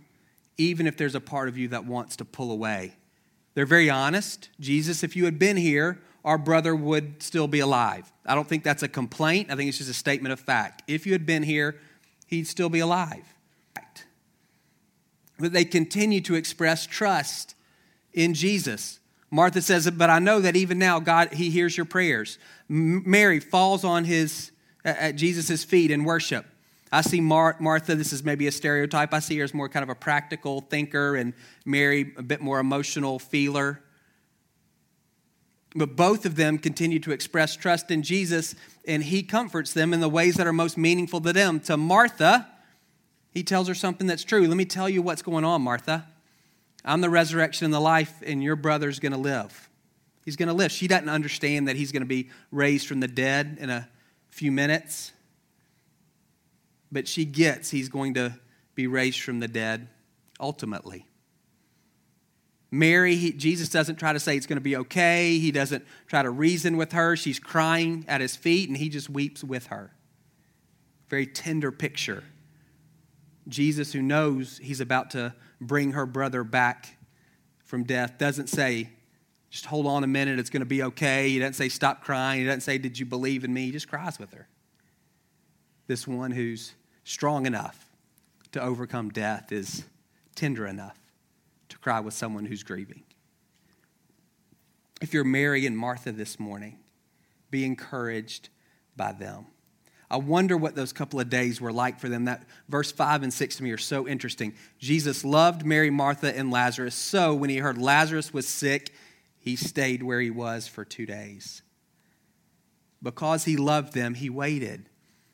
even 0.58 0.88
if 0.88 0.96
there's 0.96 1.15
a 1.15 1.20
part 1.20 1.50
of 1.50 1.58
you 1.58 1.68
that 1.68 1.86
wants 1.86 2.15
to 2.15 2.25
pull 2.25 2.50
away. 2.51 2.96
They're 3.53 3.65
very 3.65 3.89
honest. 3.89 4.50
Jesus, 4.60 5.03
if 5.03 5.18
you 5.18 5.25
had 5.25 5.38
been 5.38 5.58
here, 5.58 6.00
our 6.24 6.38
brother 6.38 6.75
would 6.75 7.22
still 7.22 7.48
be 7.48 7.60
alive. 7.60 8.12
I 8.25 8.36
don't 8.36 8.48
think 8.48 8.63
that's 8.63 8.84
a 8.84 8.88
complaint. 8.88 9.51
I 9.51 9.56
think 9.56 9.70
it's 9.70 9.77
just 9.77 9.89
a 9.89 9.94
statement 9.94 10.34
of 10.34 10.39
fact. 10.39 10.84
If 10.88 11.06
you 11.06 11.12
had 11.12 11.25
been 11.25 11.44
here, 11.44 11.80
he'd 12.27 12.48
still 12.48 12.70
be 12.70 12.80
alive. 12.80 13.25
But 15.39 15.51
they 15.51 15.65
continue 15.65 16.22
to 16.22 16.36
express 16.36 16.86
trust 16.86 17.56
in 18.13 18.34
Jesus. 18.34 19.00
Martha 19.30 19.62
says, 19.62 19.89
But 19.92 20.10
I 20.10 20.20
know 20.20 20.39
that 20.39 20.56
even 20.56 20.80
now, 20.80 21.00
God, 21.00 21.34
He 21.34 21.50
hears 21.50 21.75
your 21.75 21.86
prayers. 21.86 22.38
Mary 22.70 23.39
falls 23.39 23.84
on 23.84 24.06
his, 24.06 24.51
at 24.86 25.15
Jesus' 25.15 25.63
feet 25.63 25.92
in 25.92 26.03
worship. 26.06 26.46
I 26.92 27.01
see 27.01 27.20
Mar- 27.20 27.58
Martha, 27.60 27.96
this 27.96 28.13
is 28.13 28.24
maybe 28.24 28.48
a 28.48 28.51
stereotype. 28.51 29.13
I 29.13 29.20
see 29.20 29.38
her 29.39 29.44
as 29.44 29.53
more 29.53 29.68
kind 29.68 29.84
of 29.84 29.89
a 29.89 29.96
practical 29.96 30.62
thinker, 30.62 31.15
and 31.15 31.34
Mary, 31.65 32.13
a 32.18 32.24
bit 32.24 32.39
more 32.39 32.60
emotional 32.60 33.20
feeler. 33.20 33.83
But 35.75 35.96
both 35.96 36.25
of 36.25 36.36
them 36.36 36.58
continue 36.58 37.00
to 37.00 37.12
express 37.12 37.56
trust 37.56 37.89
in 37.89 38.03
Jesus, 38.03 38.56
and 38.88 39.03
he 39.03 39.24
comforts 39.24 39.74
them 39.74 39.94
in 39.94 40.01
the 40.01 40.10
ways 40.10 40.36
that 40.36 40.46
are 40.46 40.53
most 40.53 40.77
meaningful 40.77 41.20
to 41.22 41.34
them. 41.34 41.60
To 41.62 41.77
Martha, 41.77 42.48
he 43.32 43.44
tells 43.44 43.68
her 43.68 43.75
something 43.75 44.06
that's 44.06 44.24
true. 44.24 44.48
Let 44.48 44.58
me 44.58 44.65
tell 44.65 44.88
you 44.88 45.01
what's 45.01 45.24
going 45.24 45.46
on, 45.46 45.62
Martha. 45.62 46.06
I'm 46.86 47.01
the 47.01 47.10
resurrection 47.10 47.65
and 47.65 47.74
the 47.74 47.80
life, 47.80 48.13
and 48.25 48.44
your 48.44 48.56
brother's 48.56 49.00
going 49.00 49.13
to 49.13 49.18
live. 49.18 49.70
He's 50.25 50.36
going 50.36 50.48
to 50.48 50.53
live. 50.53 50.72
She 50.72 50.88
doesn't 50.88 51.10
understand 51.10 51.68
that 51.68 51.75
he's 51.75 51.92
going 51.92 52.03
to 52.03 52.08
be 52.08 52.30
raised 52.51 52.88
from 52.88 53.00
the 53.00 53.08
dead 53.08 53.58
in 53.60 53.70
a 53.70 53.89
few 54.30 54.51
minutes 54.51 55.12
but 56.94 57.08
she 57.08 57.25
gets 57.25 57.72
he's 57.72 57.89
going 57.89 58.13
to 58.13 58.39
be 58.75 58.88
raised 58.88 59.20
from 59.20 59.39
the 59.39 59.48
dead 59.48 59.89
ultimately. 60.39 61.06
Mary, 62.74 63.15
he, 63.18 63.32
Jesus 63.32 63.70
doesn't 63.70 63.98
try 63.98 64.13
to 64.13 64.20
say 64.20 64.36
it's 64.36 64.48
going 64.48 64.58
to 64.58 64.60
be 64.62 64.75
okay. 64.75 65.38
He 65.38 65.51
doesn't 65.51 65.86
try 66.08 66.24
to 66.24 66.30
reason 66.32 66.75
with 66.75 66.94
her. 66.94 67.15
She's 67.15 67.38
crying 67.38 68.03
at 68.08 68.20
his 68.20 68.36
feet, 68.36 68.68
and 68.68 68.75
he 68.75 68.89
just 68.89 69.12
weeps 69.12 69.44
with 69.44 69.68
her. 69.68 69.92
Very 71.08 71.27
tender 71.27 71.72
picture. 71.72 72.24
Jesus, 73.48 73.94
who 73.94 74.01
knows 74.01 74.58
he's 74.58 74.82
about 74.82 75.12
to 75.12 75.36
bring 75.62 75.92
her 75.92 76.08
brother 76.08 76.44
back 76.44 76.98
from 77.63 77.84
death, 77.84 78.18
doesn't 78.18 78.48
say, 78.48 78.89
just 79.51 79.68
hold 79.68 79.86
on 79.86 80.03
a 80.03 80.08
minute, 80.08 80.39
it's 80.39 80.50
going 80.50 80.62
to 80.62 80.65
be 80.65 80.82
okay. 80.82 81.30
He 81.30 81.38
doesn't 81.38 81.53
say, 81.53 81.70
stop 81.70 82.03
crying. 82.03 82.39
He 82.39 82.48
doesn't 82.48 82.62
say, 82.62 82.80
did 82.80 82.98
you 82.98 83.06
believe 83.06 83.44
in 83.44 83.53
me? 83.53 83.65
He 83.68 83.72
just 83.72 83.88
cries 83.88 84.18
with 84.18 84.34
her. 84.34 84.48
This 85.86 86.08
one 86.08 86.32
who's 86.32 86.74
strong 87.03 87.46
enough 87.46 87.92
to 88.51 88.60
overcome 88.60 89.10
death 89.10 89.51
is 89.51 89.84
tender 90.34 90.65
enough 90.65 91.03
to 91.74 91.80
cry 91.80 92.00
with 92.00 92.13
someone 92.13 92.46
who's 92.46 92.62
grieving. 92.62 93.03
If 95.01 95.13
you're 95.13 95.24
Mary 95.24 95.65
and 95.65 95.75
Martha 95.75 96.12
this 96.12 96.39
morning, 96.39 96.77
be 97.50 97.65
encouraged 97.65 98.50
by 98.96 99.12
them. 99.12 99.48
I 100.10 100.17
wonder 100.17 100.56
what 100.56 100.76
those 100.76 100.93
couple 100.93 101.19
of 101.19 101.30
days 101.30 101.60
were 101.60 101.74
like 101.74 102.00
for 102.00 102.10
them. 102.10 102.26
That 102.26 102.43
verse 102.69 102.91
5 102.91 103.24
and 103.24 103.34
6 103.34 103.56
to 103.56 103.63
me 103.63 103.71
are 103.71 103.80
so 103.80 104.08
interesting. 104.08 104.54
Jesus 104.78 105.26
loved 105.26 105.65
Mary, 105.65 105.89
Martha, 105.89 106.38
and 106.38 106.52
Lazarus. 106.52 106.93
So 106.93 107.34
when 107.34 107.50
he 107.50 107.58
heard 107.58 107.80
Lazarus 107.80 108.32
was 108.32 108.48
sick, 108.48 108.93
he 109.39 109.56
stayed 109.56 110.04
where 110.04 110.21
he 110.21 110.30
was 110.30 110.67
for 110.67 110.86
two 110.86 111.08
days. 111.08 111.63
Because 113.02 113.45
he 113.45 113.58
loved 113.58 113.93
them, 113.93 114.13
he 114.13 114.30
waited 114.30 114.89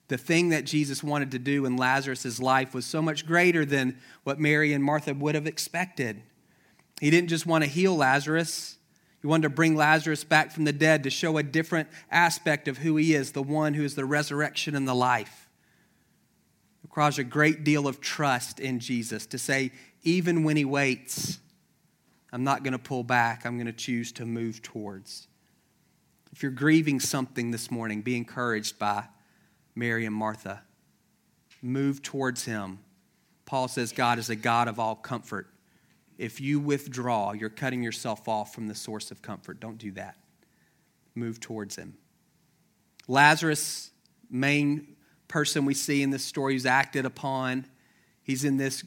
the 0.09 0.17
thing 0.17 0.49
that 0.49 0.65
Jesus 0.65 1.03
wanted 1.03 1.31
to 1.31 1.39
do 1.39 1.65
in 1.65 1.77
Lazarus' 1.77 2.39
life 2.39 2.73
was 2.73 2.85
so 2.85 3.01
much 3.01 3.25
greater 3.25 3.63
than 3.63 3.97
what 4.23 4.39
Mary 4.39 4.73
and 4.73 4.83
Martha 4.83 5.13
would 5.13 5.35
have 5.35 5.47
expected. 5.47 6.21
He 6.99 7.11
didn't 7.11 7.29
just 7.29 7.45
want 7.45 7.63
to 7.63 7.69
heal 7.69 7.95
Lazarus, 7.95 8.77
he 9.21 9.27
wanted 9.27 9.43
to 9.43 9.49
bring 9.49 9.75
Lazarus 9.75 10.23
back 10.23 10.51
from 10.51 10.63
the 10.63 10.73
dead 10.73 11.03
to 11.03 11.09
show 11.09 11.37
a 11.37 11.43
different 11.43 11.89
aspect 12.09 12.67
of 12.67 12.77
who 12.77 12.95
he 12.95 13.13
is, 13.13 13.33
the 13.33 13.43
one 13.43 13.73
who 13.73 13.83
is 13.83 13.95
the 13.95 14.05
resurrection 14.05 14.75
and 14.75 14.87
the 14.87 14.95
life. 14.95 15.49
It 16.81 16.87
requires 16.87 17.19
a 17.19 17.23
great 17.25 17.65
deal 17.65 17.85
of 17.85 17.99
trust 17.99 18.59
in 18.61 18.79
Jesus 18.79 19.25
to 19.27 19.37
say, 19.37 19.71
even 20.03 20.43
when 20.43 20.55
he 20.55 20.63
waits, 20.63 21.37
I'm 22.31 22.45
not 22.45 22.63
going 22.63 22.71
to 22.71 22.79
pull 22.79 23.03
back, 23.03 23.45
I'm 23.45 23.57
going 23.57 23.67
to 23.67 23.73
choose 23.73 24.13
to 24.13 24.25
move 24.25 24.61
towards. 24.61 25.27
If 26.31 26.41
you're 26.41 26.51
grieving 26.53 27.01
something 27.01 27.51
this 27.51 27.69
morning, 27.69 28.01
be 28.01 28.15
encouraged 28.15 28.79
by 28.79 29.03
Mary 29.75 30.05
and 30.05 30.15
Martha. 30.15 30.61
Move 31.61 32.01
towards 32.01 32.45
him. 32.45 32.79
Paul 33.45 33.67
says 33.67 33.91
God 33.91 34.19
is 34.19 34.29
a 34.29 34.35
God 34.35 34.67
of 34.67 34.79
all 34.79 34.95
comfort. 34.95 35.47
If 36.17 36.41
you 36.41 36.59
withdraw, 36.59 37.31
you're 37.31 37.49
cutting 37.49 37.81
yourself 37.81 38.27
off 38.27 38.53
from 38.53 38.67
the 38.67 38.75
source 38.75 39.09
of 39.09 39.21
comfort. 39.21 39.59
Don't 39.59 39.77
do 39.77 39.91
that. 39.93 40.17
Move 41.15 41.39
towards 41.39 41.75
him. 41.75 41.97
Lazarus, 43.07 43.91
main 44.29 44.95
person 45.27 45.65
we 45.65 45.73
see 45.73 46.03
in 46.03 46.09
this 46.09 46.23
story, 46.23 46.53
who's 46.53 46.65
acted 46.65 47.05
upon. 47.05 47.65
He's 48.21 48.43
in 48.43 48.57
this 48.57 48.83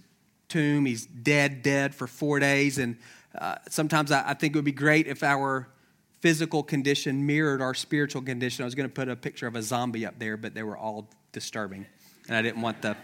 tomb. 0.49 0.85
He's 0.85 1.07
dead, 1.07 1.63
dead 1.63 1.95
for 1.95 2.07
four 2.07 2.39
days. 2.39 2.79
And 2.79 2.99
uh, 3.37 3.57
sometimes 3.69 4.13
I, 4.13 4.31
I 4.31 4.35
think 4.35 4.55
it 4.55 4.59
would 4.59 4.65
be 4.65 4.73
great 4.73 5.07
if 5.07 5.23
our 5.23 5.69
physical 6.23 6.63
condition 6.63 7.27
mirrored 7.27 7.61
our 7.61 7.75
spiritual 7.75 8.23
condition. 8.23 8.63
I 8.63 8.67
was 8.67 8.77
going 8.77 8.89
to 8.89 8.95
put 8.95 9.09
a 9.09 9.17
picture 9.17 9.49
of 9.49 9.57
a 9.57 9.63
zombie 9.63 10.07
up 10.07 10.19
there, 10.19 10.37
but 10.37 10.55
they 10.55 10.63
were 10.63 10.77
all 10.77 11.11
disturbing, 11.33 11.85
and 12.29 12.37
I 12.37 12.41
didn't 12.41 12.63
want 12.63 12.81
the 12.81 12.97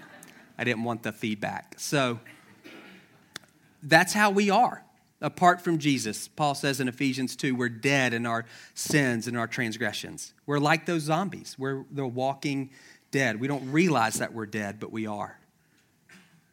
I 0.58 0.64
didn't 0.64 0.84
want 0.84 1.02
the 1.02 1.12
feedback. 1.12 1.74
So 1.78 2.18
that's 3.82 4.12
how 4.12 4.30
we 4.30 4.50
are. 4.50 4.82
Apart 5.20 5.60
from 5.60 5.78
Jesus, 5.78 6.28
Paul 6.28 6.54
says 6.54 6.80
in 6.80 6.88
Ephesians 6.88 7.36
2, 7.36 7.54
we're 7.54 7.68
dead 7.68 8.12
in 8.12 8.26
our 8.26 8.44
sins 8.74 9.26
and 9.26 9.36
our 9.36 9.46
transgressions. 9.46 10.32
We're 10.46 10.58
like 10.58 10.86
those 10.86 11.02
zombies. 11.02 11.56
We're 11.58 11.84
the 11.90 12.06
walking 12.06 12.70
dead. 13.10 13.40
We 13.40 13.48
don't 13.48 13.70
realize 13.70 14.18
that 14.18 14.32
we're 14.32 14.46
dead, 14.46 14.78
but 14.80 14.92
we 14.92 15.06
are. 15.06 15.38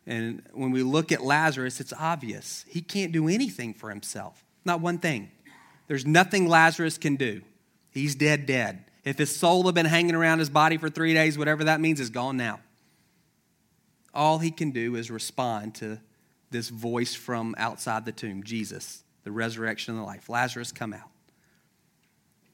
And 0.08 0.43
when 0.54 0.71
we 0.71 0.84
look 0.84 1.12
at 1.12 1.23
Lazarus, 1.23 1.80
it's 1.80 1.93
obvious. 1.93 2.65
He 2.67 2.82
can't 2.82 3.12
do 3.12 3.28
anything 3.28 3.73
for 3.73 3.89
himself, 3.89 4.43
not 4.63 4.82
one 4.82 4.99
thing. 4.99 5.32
There's 5.88 6.06
nothing 6.06 6.48
Lazarus 6.48 6.98
can 6.98 7.15
do. 7.15 7.41
He's 7.91 8.15
dead, 8.15 8.45
dead. 8.45 8.86
If 9.04 9.17
his 9.17 9.36
soul 9.36 9.63
had 9.65 9.76
been 9.76 9.86
hanging 9.86 10.15
around 10.15 10.39
his 10.39 10.50
body 10.50 10.78
for 10.78 10.89
three 10.89 11.13
days, 11.13 11.38
whatever 11.38 11.65
that 11.65 11.80
means, 11.80 12.00
is 12.00 12.10
gone 12.10 12.38
now. 12.38 12.60
All 14.13 14.39
he 14.39 14.52
can 14.52 14.71
do 14.71 14.95
is 14.95 15.12
respond 15.12 15.76
to 15.76 16.00
this 16.50 16.69
voice 16.69 17.13
from 17.13 17.54
outside 17.58 18.06
the 18.06 18.12
tomb 18.12 18.43
Jesus, 18.43 19.04
the 19.24 19.32
resurrection 19.32 19.93
and 19.93 20.02
the 20.02 20.06
life. 20.06 20.30
Lazarus, 20.30 20.71
come 20.71 20.93
out. 20.93 21.10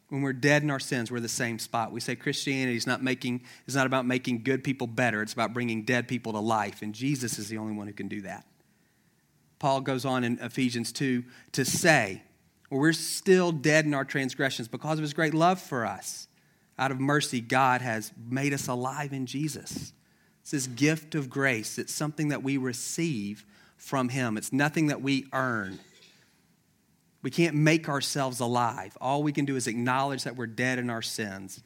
When 0.10 0.24
we're 0.24 0.34
dead 0.34 0.64
in 0.64 0.70
our 0.70 0.80
sins, 0.80 1.10
we're 1.10 1.22
the 1.22 1.30
same 1.30 1.58
spot. 1.58 1.94
We 1.94 2.02
say 2.02 2.18
Christianity 2.18 2.76
is 2.76 2.86
not, 2.86 3.02
making, 3.02 3.44
is 3.66 3.76
not 3.76 3.86
about 3.86 4.06
making 4.06 4.44
good 4.44 4.62
people 4.62 4.88
better, 4.88 5.22
it's 5.22 5.32
about 5.32 5.54
bringing 5.54 5.84
dead 5.84 6.10
people 6.10 6.34
to 6.34 6.40
life. 6.40 6.82
And 6.82 6.94
Jesus 6.94 7.40
is 7.40 7.48
the 7.48 7.58
only 7.58 7.74
one 7.74 7.88
who 7.88 7.94
can 7.94 8.10
do 8.10 8.22
that. 8.24 8.46
Paul 9.58 9.80
goes 9.80 10.04
on 10.04 10.26
in 10.26 10.38
Ephesians 10.40 10.92
2 10.92 11.24
to 11.54 11.64
say, 11.64 12.24
we're 12.80 12.94
still 12.94 13.52
dead 13.52 13.86
in 13.86 13.94
our 13.94 14.06
transgressions 14.06 14.68
because 14.68 14.98
of 14.98 15.04
his 15.04 15.14
great 15.14 15.34
love 15.34 15.60
for 15.60 15.86
us. 15.86 16.28
Out 16.80 16.92
of 16.92 17.00
mercy, 17.00 17.42
God 17.42 17.82
has 17.82 18.12
made 18.30 18.54
us 18.54 18.68
alive 18.68 19.14
in 19.14 19.26
Jesus. 19.26 19.94
It's 20.42 20.52
this 20.52 20.68
gift 20.68 21.14
of 21.14 21.30
grace. 21.30 21.78
It's 21.78 21.94
something 21.94 22.30
that 22.30 22.44
we 22.44 22.58
receive 22.58 23.46
from 23.78 24.10
him. 24.10 24.38
It's 24.38 24.54
nothing 24.54 24.88
that 24.88 25.02
we 25.02 25.28
earn. 25.34 25.80
We 27.22 27.30
can't 27.30 27.56
make 27.56 27.90
ourselves 27.90 28.40
alive. 28.40 28.98
All 29.00 29.22
we 29.22 29.32
can 29.32 29.46
do 29.46 29.56
is 29.56 29.68
acknowledge 29.68 30.24
that 30.24 30.36
we're 30.36 30.48
dead 30.48 30.80
in 30.80 30.90
our 30.90 31.02
sins 31.02 31.62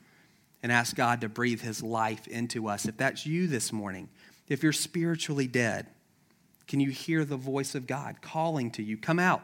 and 0.63 0.72
ask 0.72 0.96
God 0.96 1.22
to 1.22 1.30
breathe 1.30 1.62
his 1.62 1.84
life 1.84 2.28
into 2.28 2.68
us. 2.68 2.86
If 2.86 2.98
that's 2.98 3.26
you 3.26 3.48
this 3.48 3.72
morning, 3.72 4.10
if 4.48 4.63
you're 4.63 4.74
spiritually 4.74 5.48
dead, 5.48 5.88
can 6.68 6.80
you 6.80 6.89
hear 6.89 7.24
the 7.24 7.38
voice 7.38 7.76
of 7.76 7.88
God 7.88 8.22
calling 8.22 8.72
to 8.72 8.84
you? 8.84 8.98
Come 8.98 9.20
out. 9.20 9.44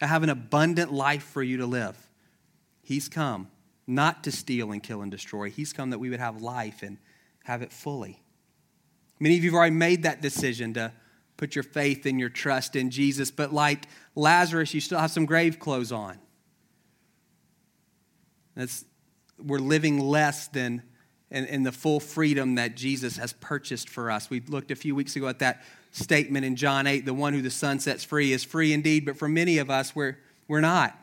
I 0.00 0.06
have 0.06 0.22
an 0.22 0.30
abundant 0.30 0.92
life 0.92 1.22
for 1.22 1.42
you 1.42 1.58
to 1.58 1.66
live. 1.66 1.96
He's 2.82 3.08
come 3.08 3.48
not 3.86 4.24
to 4.24 4.32
steal 4.32 4.72
and 4.72 4.82
kill 4.82 5.02
and 5.02 5.10
destroy. 5.10 5.50
He's 5.50 5.72
come 5.72 5.90
that 5.90 5.98
we 5.98 6.10
would 6.10 6.20
have 6.20 6.40
life 6.40 6.82
and 6.82 6.98
have 7.44 7.62
it 7.62 7.72
fully. 7.72 8.22
Many 9.18 9.36
of 9.36 9.44
you 9.44 9.50
have 9.50 9.56
already 9.56 9.74
made 9.74 10.04
that 10.04 10.22
decision 10.22 10.74
to 10.74 10.92
put 11.36 11.54
your 11.54 11.64
faith 11.64 12.06
and 12.06 12.20
your 12.20 12.28
trust 12.28 12.76
in 12.76 12.90
Jesus. 12.90 13.30
But 13.30 13.52
like 13.52 13.86
Lazarus, 14.14 14.72
you 14.74 14.80
still 14.80 14.98
have 14.98 15.10
some 15.10 15.26
grave 15.26 15.58
clothes 15.58 15.92
on. 15.92 16.18
That's, 18.54 18.84
we're 19.38 19.58
living 19.58 19.98
less 19.98 20.48
than 20.48 20.82
in, 21.30 21.46
in 21.46 21.62
the 21.62 21.72
full 21.72 22.00
freedom 22.00 22.56
that 22.56 22.76
Jesus 22.76 23.16
has 23.16 23.32
purchased 23.34 23.88
for 23.88 24.10
us. 24.10 24.30
We 24.30 24.40
looked 24.40 24.70
a 24.70 24.76
few 24.76 24.94
weeks 24.94 25.16
ago 25.16 25.28
at 25.28 25.38
that 25.40 25.62
statement 25.92 26.44
in 26.44 26.56
John 26.56 26.86
8 26.86 27.04
the 27.04 27.14
one 27.14 27.32
who 27.32 27.42
the 27.42 27.50
Son 27.50 27.80
sets 27.80 28.04
free 28.04 28.32
is 28.32 28.44
free 28.44 28.72
indeed, 28.72 29.04
but 29.04 29.16
for 29.16 29.28
many 29.28 29.58
of 29.58 29.70
us, 29.70 29.94
we're, 29.94 30.18
we're 30.48 30.60
not. 30.60 30.96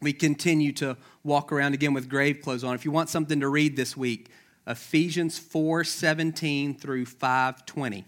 We 0.00 0.12
continue 0.12 0.72
to 0.74 0.96
walk 1.22 1.52
around 1.52 1.74
again 1.74 1.92
with 1.92 2.08
grave 2.08 2.40
clothes 2.40 2.64
on. 2.64 2.74
If 2.74 2.84
you 2.84 2.90
want 2.90 3.10
something 3.10 3.40
to 3.40 3.48
read 3.48 3.76
this 3.76 3.96
week, 3.96 4.30
Ephesians 4.66 5.38
4:17 5.38 6.78
through 6.78 7.04
5:20. 7.06 8.04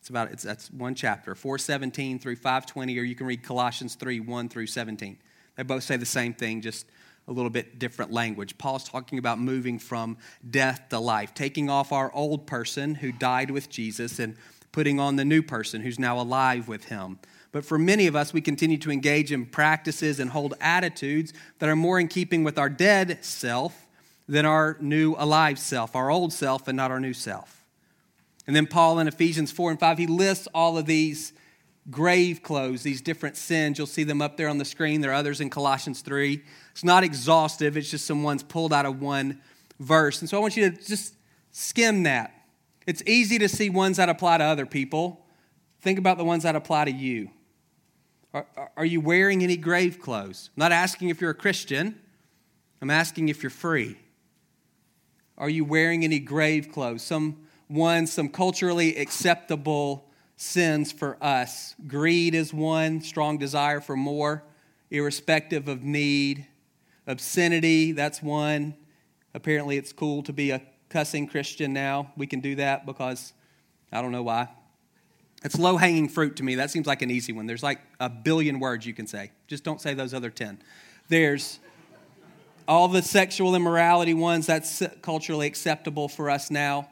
It's 0.00 0.08
about 0.08 0.30
it's 0.30 0.42
that's 0.42 0.70
one 0.70 0.94
chapter, 0.94 1.34
4:17 1.34 2.20
through 2.20 2.36
5:20 2.36 2.98
or 2.98 3.02
you 3.02 3.14
can 3.14 3.26
read 3.26 3.42
Colossians 3.42 3.94
3, 3.94 4.20
1 4.20 4.48
through 4.48 4.66
17. 4.66 5.18
They 5.56 5.62
both 5.64 5.82
say 5.82 5.96
the 5.96 6.06
same 6.06 6.34
thing, 6.34 6.60
just 6.60 6.86
a 7.26 7.32
little 7.32 7.50
bit 7.50 7.78
different 7.78 8.12
language. 8.12 8.56
Paul's 8.58 8.88
talking 8.88 9.18
about 9.18 9.38
moving 9.38 9.78
from 9.78 10.16
death 10.48 10.88
to 10.90 10.98
life, 10.98 11.34
taking 11.34 11.68
off 11.68 11.92
our 11.92 12.12
old 12.14 12.46
person 12.46 12.94
who 12.96 13.12
died 13.12 13.50
with 13.50 13.68
Jesus 13.68 14.18
and 14.18 14.36
putting 14.72 15.00
on 15.00 15.16
the 15.16 15.24
new 15.24 15.42
person 15.42 15.80
who's 15.80 15.98
now 15.98 16.20
alive 16.20 16.68
with 16.68 16.84
him. 16.84 17.18
But 17.52 17.64
for 17.64 17.78
many 17.78 18.06
of 18.06 18.14
us, 18.14 18.32
we 18.32 18.40
continue 18.40 18.78
to 18.78 18.90
engage 18.90 19.32
in 19.32 19.46
practices 19.46 20.20
and 20.20 20.30
hold 20.30 20.54
attitudes 20.60 21.32
that 21.58 21.68
are 21.68 21.76
more 21.76 21.98
in 21.98 22.08
keeping 22.08 22.44
with 22.44 22.58
our 22.58 22.68
dead 22.68 23.24
self 23.24 23.86
than 24.28 24.44
our 24.44 24.76
new 24.80 25.14
alive 25.16 25.58
self, 25.58 25.96
our 25.96 26.10
old 26.10 26.32
self, 26.32 26.68
and 26.68 26.76
not 26.76 26.90
our 26.90 27.00
new 27.00 27.14
self. 27.14 27.64
And 28.46 28.54
then 28.54 28.66
Paul 28.66 28.98
in 28.98 29.08
Ephesians 29.08 29.50
4 29.50 29.72
and 29.72 29.80
5, 29.80 29.98
he 29.98 30.06
lists 30.06 30.48
all 30.54 30.76
of 30.78 30.86
these 30.86 31.32
grave 31.90 32.42
clothes, 32.42 32.82
these 32.82 33.00
different 33.00 33.36
sins. 33.36 33.78
You'll 33.78 33.86
see 33.86 34.04
them 34.04 34.20
up 34.20 34.36
there 34.36 34.48
on 34.48 34.58
the 34.58 34.64
screen. 34.64 35.00
There 35.00 35.10
are 35.10 35.14
others 35.14 35.40
in 35.40 35.50
Colossians 35.50 36.02
3. 36.02 36.42
It's 36.72 36.84
not 36.84 37.04
exhaustive, 37.04 37.76
it's 37.76 37.90
just 37.90 38.06
some 38.06 38.22
ones 38.22 38.42
pulled 38.42 38.72
out 38.72 38.86
of 38.86 39.00
one 39.00 39.40
verse. 39.80 40.20
And 40.20 40.28
so 40.28 40.36
I 40.36 40.40
want 40.40 40.56
you 40.56 40.70
to 40.70 40.76
just 40.76 41.14
skim 41.50 42.04
that. 42.04 42.34
It's 42.88 43.02
easy 43.04 43.38
to 43.40 43.50
see 43.50 43.68
ones 43.68 43.98
that 43.98 44.08
apply 44.08 44.38
to 44.38 44.44
other 44.44 44.64
people. 44.64 45.26
Think 45.82 45.98
about 45.98 46.16
the 46.16 46.24
ones 46.24 46.44
that 46.44 46.56
apply 46.56 46.86
to 46.86 46.90
you. 46.90 47.28
Are, 48.32 48.46
are 48.78 48.84
you 48.86 49.02
wearing 49.02 49.42
any 49.42 49.58
grave 49.58 50.00
clothes? 50.00 50.48
I'm 50.56 50.60
not 50.60 50.72
asking 50.72 51.10
if 51.10 51.20
you're 51.20 51.32
a 51.32 51.34
Christian, 51.34 52.00
I'm 52.80 52.88
asking 52.88 53.28
if 53.28 53.42
you're 53.42 53.50
free. 53.50 53.98
Are 55.36 55.50
you 55.50 55.66
wearing 55.66 56.02
any 56.02 56.18
grave 56.18 56.72
clothes? 56.72 57.02
Some 57.02 57.46
ones, 57.68 58.10
some 58.10 58.30
culturally 58.30 58.96
acceptable 58.96 60.08
sins 60.38 60.90
for 60.90 61.22
us. 61.22 61.74
Greed 61.86 62.34
is 62.34 62.54
one, 62.54 63.02
strong 63.02 63.36
desire 63.36 63.82
for 63.82 63.96
more, 63.96 64.44
irrespective 64.90 65.68
of 65.68 65.82
need. 65.82 66.46
Obscenity, 67.06 67.92
that's 67.92 68.22
one. 68.22 68.74
Apparently, 69.34 69.76
it's 69.76 69.92
cool 69.92 70.22
to 70.22 70.32
be 70.32 70.52
a 70.52 70.62
cussing 70.88 71.26
Christian 71.26 71.72
now. 71.72 72.12
We 72.16 72.26
can 72.26 72.40
do 72.40 72.54
that 72.56 72.86
because 72.86 73.32
I 73.92 74.02
don't 74.02 74.12
know 74.12 74.22
why. 74.22 74.48
It's 75.44 75.58
low 75.58 75.76
hanging 75.76 76.08
fruit 76.08 76.36
to 76.36 76.42
me. 76.42 76.56
That 76.56 76.70
seems 76.70 76.86
like 76.86 77.02
an 77.02 77.10
easy 77.10 77.32
one. 77.32 77.46
There's 77.46 77.62
like 77.62 77.80
a 78.00 78.08
billion 78.08 78.58
words 78.58 78.86
you 78.86 78.94
can 78.94 79.06
say. 79.06 79.30
Just 79.46 79.62
don't 79.62 79.80
say 79.80 79.94
those 79.94 80.12
other 80.12 80.30
10. 80.30 80.58
There's 81.08 81.60
all 82.66 82.88
the 82.88 83.02
sexual 83.02 83.54
immorality 83.54 84.14
ones, 84.14 84.46
that's 84.46 84.82
culturally 85.00 85.46
acceptable 85.46 86.08
for 86.08 86.28
us 86.28 86.50
now. 86.50 86.90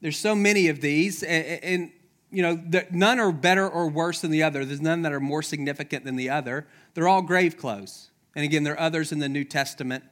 There's 0.00 0.16
so 0.16 0.34
many 0.34 0.68
of 0.68 0.80
these, 0.80 1.22
and 1.22 1.92
you 2.30 2.42
know, 2.42 2.82
none 2.90 3.20
are 3.20 3.30
better 3.30 3.68
or 3.68 3.88
worse 3.88 4.20
than 4.20 4.30
the 4.30 4.42
other. 4.42 4.64
There's 4.64 4.80
none 4.80 5.02
that 5.02 5.12
are 5.12 5.20
more 5.20 5.42
significant 5.42 6.04
than 6.04 6.16
the 6.16 6.30
other. 6.30 6.66
They're 6.94 7.08
all 7.08 7.22
grave 7.22 7.56
clothes. 7.56 8.10
And 8.34 8.44
again, 8.44 8.64
there 8.64 8.74
are 8.74 8.80
others 8.80 9.12
in 9.12 9.18
the 9.18 9.28
New 9.28 9.44
Testament. 9.44 10.04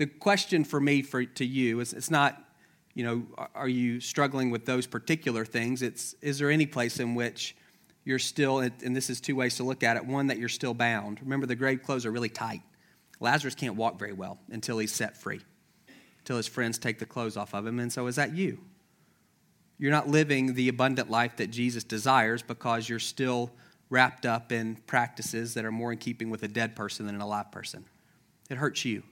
The 0.00 0.06
question 0.06 0.64
for 0.64 0.80
me, 0.80 1.02
for 1.02 1.26
to 1.26 1.44
you, 1.44 1.80
is 1.80 1.92
it's 1.92 2.10
not, 2.10 2.42
you 2.94 3.04
know, 3.04 3.48
are 3.54 3.68
you 3.68 4.00
struggling 4.00 4.50
with 4.50 4.64
those 4.64 4.86
particular 4.86 5.44
things? 5.44 5.82
It's 5.82 6.14
is 6.22 6.38
there 6.38 6.50
any 6.50 6.64
place 6.64 7.00
in 7.00 7.14
which 7.14 7.54
you're 8.04 8.18
still, 8.18 8.60
and 8.60 8.96
this 8.96 9.10
is 9.10 9.20
two 9.20 9.36
ways 9.36 9.56
to 9.56 9.62
look 9.62 9.82
at 9.82 9.98
it. 9.98 10.06
One, 10.06 10.28
that 10.28 10.38
you're 10.38 10.48
still 10.48 10.72
bound. 10.72 11.20
Remember, 11.20 11.44
the 11.44 11.54
grave 11.54 11.82
clothes 11.82 12.06
are 12.06 12.10
really 12.10 12.30
tight. 12.30 12.62
Lazarus 13.20 13.54
can't 13.54 13.76
walk 13.76 13.98
very 13.98 14.14
well 14.14 14.38
until 14.50 14.78
he's 14.78 14.90
set 14.90 15.18
free, 15.18 15.42
until 16.20 16.38
his 16.38 16.46
friends 16.46 16.78
take 16.78 16.98
the 16.98 17.04
clothes 17.04 17.36
off 17.36 17.52
of 17.52 17.66
him. 17.66 17.78
And 17.78 17.92
so, 17.92 18.06
is 18.06 18.16
that 18.16 18.34
you? 18.34 18.58
you're 19.80 19.90
not 19.90 20.08
living 20.08 20.54
the 20.54 20.68
abundant 20.68 21.10
life 21.10 21.36
that 21.36 21.50
Jesus 21.50 21.84
desires 21.84 22.42
because 22.42 22.88
you're 22.88 22.98
still 22.98 23.50
wrapped 23.90 24.26
up 24.26 24.52
in 24.52 24.76
practices 24.86 25.54
that 25.54 25.64
are 25.64 25.72
more 25.72 25.90
in 25.90 25.98
keeping 25.98 26.28
with 26.28 26.42
a 26.42 26.48
dead 26.48 26.76
person 26.76 27.06
than 27.06 27.14
an 27.14 27.20
alive 27.22 27.50
person. 27.50 27.84
It 28.50 28.58
hurts 28.58 28.84
you. 28.84 29.02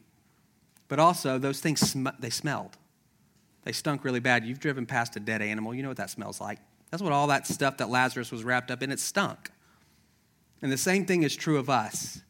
But 0.89 0.99
also, 0.99 1.39
those 1.39 1.61
things, 1.61 1.81
sm- 1.81 2.09
they 2.19 2.31
smelled. 2.31 2.77
They 3.65 3.73
stunk 3.73 4.05
really 4.05 4.21
bad. 4.21 4.45
You've 4.45 4.61
driven 4.61 4.87
past 4.87 5.17
a 5.17 5.21
dead 5.21 5.43
animal, 5.43 5.75
you 5.75 5.83
know 5.83 5.89
what 5.89 5.99
that 5.99 6.11
smells 6.11 6.41
like. 6.41 6.59
That's 6.91 7.03
what 7.03 7.13
all 7.13 7.27
that 7.27 7.47
stuff 7.47 7.77
that 7.79 7.91
Lazarus 7.91 8.33
was 8.33 8.45
wrapped 8.45 8.71
up 8.71 8.83
in, 8.83 8.91
it 8.91 9.01
stunk. 9.01 9.51
And 10.63 10.73
the 10.73 10.79
same 10.79 11.05
thing 11.05 11.23
is 11.23 11.37
true 11.37 11.59
of 11.59 11.69
us. 11.69 12.23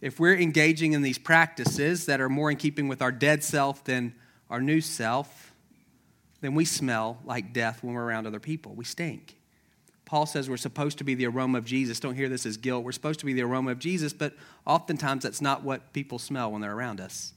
If 0.00 0.20
we're 0.20 0.36
engaging 0.36 0.92
in 0.92 1.02
these 1.02 1.18
practices 1.18 2.06
that 2.06 2.20
are 2.20 2.28
more 2.28 2.50
in 2.50 2.56
keeping 2.56 2.86
with 2.86 3.02
our 3.02 3.12
dead 3.12 3.42
self 3.42 3.82
than 3.84 4.14
our 4.48 4.60
new 4.60 4.80
self, 4.80 5.52
then 6.40 6.54
we 6.54 6.64
smell 6.64 7.18
like 7.24 7.52
death 7.52 7.82
when 7.82 7.94
we're 7.94 8.04
around 8.04 8.26
other 8.26 8.40
people. 8.40 8.74
We 8.74 8.84
stink. 8.84 9.36
Paul 10.04 10.26
says 10.26 10.48
we're 10.48 10.56
supposed 10.56 10.98
to 10.98 11.04
be 11.04 11.14
the 11.14 11.26
aroma 11.26 11.58
of 11.58 11.64
Jesus. 11.64 11.98
Don't 11.98 12.14
hear 12.14 12.28
this 12.28 12.46
as 12.46 12.56
guilt. 12.56 12.84
We're 12.84 12.92
supposed 12.92 13.18
to 13.20 13.26
be 13.26 13.32
the 13.32 13.42
aroma 13.42 13.72
of 13.72 13.80
Jesus, 13.80 14.12
but 14.12 14.34
oftentimes 14.64 15.24
that's 15.24 15.40
not 15.40 15.64
what 15.64 15.92
people 15.92 16.18
smell 16.20 16.52
when 16.52 16.60
they're 16.60 16.76
around 16.76 17.00
us. 17.00 17.32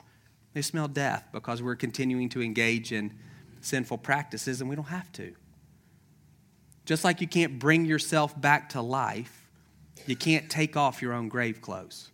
They 0.54 0.62
smell 0.62 0.88
death 0.88 1.28
because 1.32 1.62
we're 1.62 1.76
continuing 1.76 2.30
to 2.30 2.42
engage 2.42 2.92
in 2.92 3.14
sinful 3.62 4.00
practices 4.00 4.62
and 4.62 4.70
we 4.70 4.76
don't 4.76 4.86
have 4.86 5.12
to. 5.14 5.36
Just 6.86 7.04
like 7.04 7.22
you 7.22 7.28
can't 7.28 7.60
bring 7.60 7.86
yourself 7.86 8.40
back 8.40 8.70
to 8.70 8.82
life, 8.82 9.48
you 10.08 10.16
can't 10.16 10.50
take 10.50 10.76
off 10.76 11.02
your 11.02 11.14
own 11.14 11.30
grave 11.30 11.62
clothes. 11.62 12.10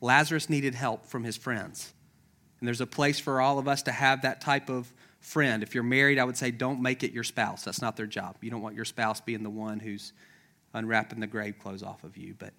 Lazarus 0.00 0.48
needed 0.48 0.74
help 0.74 1.06
from 1.06 1.24
his 1.24 1.36
friends. 1.36 1.92
And 2.60 2.66
there's 2.66 2.80
a 2.80 2.86
place 2.86 3.18
for 3.18 3.40
all 3.40 3.58
of 3.58 3.66
us 3.66 3.82
to 3.84 3.92
have 3.92 4.22
that 4.22 4.40
type 4.40 4.68
of 4.68 4.92
friend. 5.18 5.62
If 5.62 5.74
you're 5.74 5.82
married, 5.82 6.18
I 6.18 6.24
would 6.24 6.36
say 6.36 6.50
don't 6.50 6.80
make 6.80 7.02
it 7.02 7.12
your 7.12 7.24
spouse. 7.24 7.64
That's 7.64 7.82
not 7.82 7.96
their 7.96 8.06
job. 8.06 8.36
You 8.40 8.50
don't 8.50 8.62
want 8.62 8.76
your 8.76 8.84
spouse 8.84 9.20
being 9.20 9.42
the 9.42 9.50
one 9.50 9.80
who's 9.80 10.12
unwrapping 10.74 11.20
the 11.20 11.26
grave 11.26 11.58
clothes 11.58 11.82
off 11.82 12.04
of 12.04 12.16
you. 12.16 12.34
But 12.38 12.52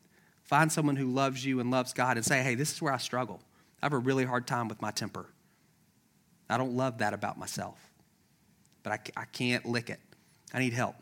find 0.43 0.71
someone 0.71 0.95
who 0.95 1.09
loves 1.09 1.45
you 1.45 1.59
and 1.59 1.71
loves 1.71 1.93
God 1.93 2.17
and 2.17 2.25
say, 2.25 2.43
hey, 2.43 2.55
this 2.55 2.71
is 2.73 2.81
where 2.81 2.93
I 2.93 2.97
struggle. 2.97 3.39
I 3.81 3.85
have 3.85 3.93
a 3.93 3.97
really 3.97 4.25
hard 4.25 4.47
time 4.47 4.67
with 4.67 4.81
my 4.81 4.91
temper. 4.91 5.25
I 6.49 6.57
don't 6.57 6.75
love 6.75 6.99
that 6.99 7.13
about 7.13 7.37
myself, 7.37 7.79
but 8.83 8.91
I, 8.93 9.21
I 9.21 9.25
can't 9.25 9.65
lick 9.65 9.89
it. 9.89 9.99
I 10.53 10.59
need 10.59 10.73
help. 10.73 10.95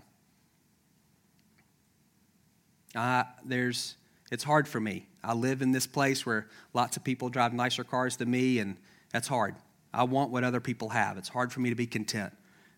Uh, 2.96 3.24
there's, 3.44 3.96
it's 4.32 4.44
hard 4.44 4.68
for 4.68 4.80
me. 4.80 5.08
I 5.24 5.34
live 5.34 5.62
in 5.62 5.72
this 5.72 5.88
place 5.88 6.26
where 6.26 6.48
lots 6.74 6.98
of 6.98 7.04
people 7.04 7.30
drive 7.30 7.54
nicer 7.54 7.84
cars 7.84 8.18
than 8.18 8.30
me, 8.30 8.60
and 8.60 8.78
that's 9.12 9.28
hard. 9.28 9.56
I 9.94 10.04
want 10.04 10.32
what 10.32 10.44
other 10.44 10.60
people 10.60 10.90
have. 10.90 11.18
It's 11.18 11.30
hard 11.30 11.52
for 11.52 11.60
me 11.60 11.70
to 11.70 11.76
be 11.76 11.88
content 11.88 12.32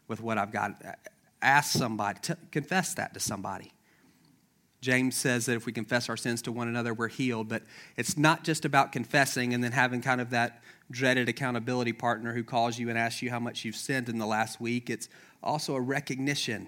with 0.07 0.21
what 0.21 0.37
I've 0.37 0.51
got. 0.51 0.81
Ask 1.41 1.71
somebody, 1.71 2.19
to 2.23 2.37
confess 2.51 2.93
that 2.95 3.13
to 3.13 3.19
somebody. 3.19 3.73
James 4.81 5.15
says 5.15 5.45
that 5.45 5.55
if 5.55 5.67
we 5.67 5.71
confess 5.71 6.09
our 6.09 6.17
sins 6.17 6.41
to 6.41 6.51
one 6.51 6.67
another, 6.67 6.93
we're 6.93 7.07
healed. 7.07 7.47
But 7.47 7.63
it's 7.97 8.17
not 8.17 8.43
just 8.43 8.65
about 8.65 8.91
confessing 8.91 9.53
and 9.53 9.63
then 9.63 9.71
having 9.71 10.01
kind 10.01 10.19
of 10.19 10.31
that 10.31 10.63
dreaded 10.89 11.29
accountability 11.29 11.93
partner 11.93 12.33
who 12.33 12.43
calls 12.43 12.79
you 12.79 12.89
and 12.89 12.97
asks 12.97 13.21
you 13.21 13.29
how 13.29 13.39
much 13.39 13.63
you've 13.63 13.75
sinned 13.75 14.09
in 14.09 14.17
the 14.17 14.25
last 14.25 14.59
week. 14.59 14.89
It's 14.89 15.07
also 15.43 15.75
a 15.75 15.81
recognition 15.81 16.67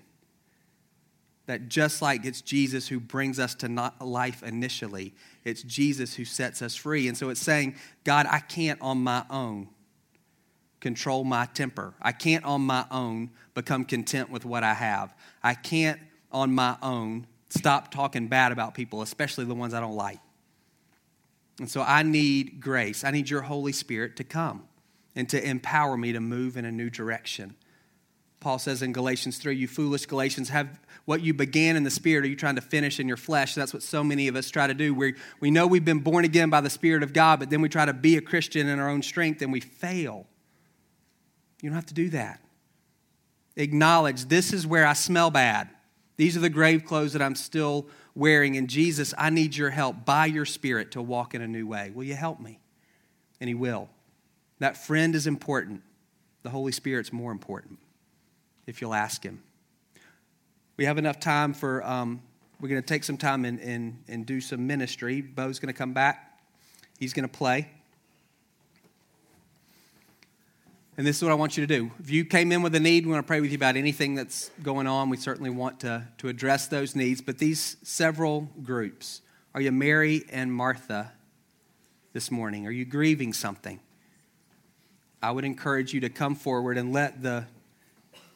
that 1.45 1.67
just 1.67 2.01
like 2.01 2.23
it's 2.23 2.41
Jesus 2.41 2.87
who 2.87 2.99
brings 2.99 3.39
us 3.39 3.53
to 3.55 3.91
life 3.99 4.43
initially, 4.43 5.13
it's 5.43 5.61
Jesus 5.63 6.13
who 6.13 6.23
sets 6.23 6.61
us 6.61 6.75
free. 6.75 7.07
And 7.07 7.17
so 7.17 7.29
it's 7.29 7.41
saying, 7.41 7.75
God, 8.03 8.27
I 8.29 8.39
can't 8.39 8.81
on 8.81 8.99
my 8.99 9.25
own 9.29 9.67
control 10.79 11.23
my 11.23 11.45
temper. 11.45 11.95
I 12.01 12.11
can't 12.11 12.45
on 12.45 12.61
my 12.61 12.85
own 12.91 13.31
become 13.55 13.85
content 13.85 14.29
with 14.29 14.45
what 14.45 14.63
I 14.63 14.73
have. 14.73 15.15
I 15.41 15.53
can't 15.53 15.99
on 16.31 16.53
my 16.53 16.77
own 16.81 17.27
stop 17.53 17.91
talking 17.91 18.27
bad 18.27 18.51
about 18.51 18.73
people, 18.73 19.01
especially 19.01 19.45
the 19.45 19.55
ones 19.55 19.73
I 19.73 19.79
don't 19.79 19.95
like. 19.95 20.19
And 21.59 21.69
so 21.69 21.81
I 21.81 22.03
need 22.03 22.59
grace. 22.59 23.03
I 23.03 23.11
need 23.11 23.29
your 23.29 23.41
Holy 23.41 23.73
Spirit 23.73 24.15
to 24.17 24.23
come 24.23 24.63
and 25.15 25.29
to 25.29 25.47
empower 25.47 25.95
me 25.95 26.13
to 26.13 26.19
move 26.19 26.57
in 26.57 26.65
a 26.65 26.71
new 26.71 26.89
direction. 26.89 27.55
Paul 28.39 28.59
says 28.59 28.81
in 28.81 28.91
Galatians 28.91 29.37
3, 29.37 29.55
you 29.55 29.67
foolish 29.67 30.05
Galatians, 30.05 30.49
have 30.49 30.79
what 31.05 31.21
you 31.21 31.33
began 31.33 31.75
in 31.75 31.83
the 31.83 31.91
Spirit, 31.91 32.25
are 32.25 32.27
you 32.27 32.35
trying 32.35 32.55
to 32.55 32.61
finish 32.61 32.99
in 32.99 33.07
your 33.07 33.17
flesh? 33.17 33.55
That's 33.55 33.73
what 33.73 33.83
so 33.83 34.03
many 34.03 34.27
of 34.27 34.35
us 34.35 34.49
try 34.49 34.67
to 34.67 34.73
do. 34.73 34.93
We, 34.93 35.13
we 35.39 35.51
know 35.51 35.67
we've 35.67 35.85
been 35.85 35.99
born 35.99 36.25
again 36.25 36.49
by 36.49 36.61
the 36.61 36.69
Spirit 36.69 37.03
of 37.03 37.13
God, 37.13 37.39
but 37.39 37.49
then 37.49 37.61
we 37.61 37.69
try 37.69 37.85
to 37.85 37.93
be 37.93 38.17
a 38.17 38.21
Christian 38.21 38.67
in 38.67 38.79
our 38.79 38.89
own 38.89 39.01
strength 39.01 39.41
and 39.41 39.51
we 39.51 39.59
fail. 39.59 40.25
You 41.61 41.69
don't 41.69 41.75
have 41.75 41.85
to 41.87 41.93
do 41.93 42.09
that. 42.09 42.41
Acknowledge 43.55 44.25
this 44.25 44.51
is 44.51 44.65
where 44.65 44.85
I 44.85 44.93
smell 44.93 45.29
bad. 45.29 45.69
These 46.15 46.37
are 46.37 46.41
the 46.41 46.49
grave 46.49 46.85
clothes 46.85 47.13
that 47.13 47.21
I'm 47.21 47.35
still 47.35 47.87
wearing. 48.15 48.57
And 48.57 48.69
Jesus, 48.69 49.13
I 49.17 49.29
need 49.29 49.55
your 49.55 49.71
help 49.71 50.05
by 50.05 50.27
your 50.27 50.45
Spirit 50.45 50.91
to 50.91 51.01
walk 51.01 51.33
in 51.33 51.41
a 51.41 51.47
new 51.47 51.67
way. 51.67 51.91
Will 51.93 52.03
you 52.03 52.15
help 52.15 52.39
me? 52.39 52.59
And 53.39 53.47
He 53.47 53.55
will. 53.55 53.89
That 54.59 54.77
friend 54.77 55.15
is 55.15 55.27
important. 55.27 55.81
The 56.43 56.49
Holy 56.49 56.71
Spirit's 56.71 57.11
more 57.11 57.31
important 57.31 57.79
if 58.67 58.81
you'll 58.81 58.93
ask 58.93 59.23
Him. 59.23 59.41
We 60.77 60.85
have 60.85 60.97
enough 60.97 61.19
time 61.19 61.53
for, 61.53 61.85
um, 61.85 62.21
we're 62.59 62.69
going 62.69 62.81
to 62.81 62.87
take 62.87 63.03
some 63.03 63.17
time 63.17 63.45
and, 63.45 63.59
and, 63.59 64.03
and 64.07 64.25
do 64.25 64.41
some 64.41 64.65
ministry. 64.65 65.21
Bo's 65.21 65.59
going 65.59 65.73
to 65.73 65.77
come 65.77 65.93
back, 65.93 66.39
he's 66.97 67.13
going 67.13 67.27
to 67.27 67.37
play. 67.37 67.69
And 70.95 71.07
this 71.07 71.17
is 71.17 71.23
what 71.23 71.31
I 71.31 71.35
want 71.35 71.57
you 71.57 71.65
to 71.65 71.79
do. 71.79 71.89
If 71.99 72.11
you 72.11 72.23
came 72.23 72.51
in 72.51 72.61
with 72.61 72.75
a 72.75 72.79
need, 72.79 73.05
we 73.05 73.11
want 73.11 73.23
to 73.23 73.27
pray 73.27 73.41
with 73.41 73.49
you 73.49 73.55
about 73.55 73.75
anything 73.75 74.13
that's 74.13 74.51
going 74.61 74.85
on. 74.85 75.09
We 75.09 75.17
certainly 75.17 75.49
want 75.49 75.79
to, 75.79 76.07
to 76.19 76.27
address 76.27 76.67
those 76.67 76.95
needs. 76.95 77.19
But 77.19 77.39
these 77.39 77.77
several 77.81 78.49
groups 78.63 79.21
are 79.55 79.61
you 79.61 79.71
Mary 79.71 80.23
and 80.31 80.51
Martha 80.51 81.11
this 82.11 82.31
morning? 82.31 82.65
Are 82.65 82.71
you 82.71 82.85
grieving 82.85 83.33
something? 83.33 83.79
I 85.21 85.31
would 85.31 85.45
encourage 85.45 85.93
you 85.93 86.01
to 86.01 86.09
come 86.09 86.35
forward 86.35 86.77
and 86.77 86.91
let 86.91 87.21
the 87.21 87.45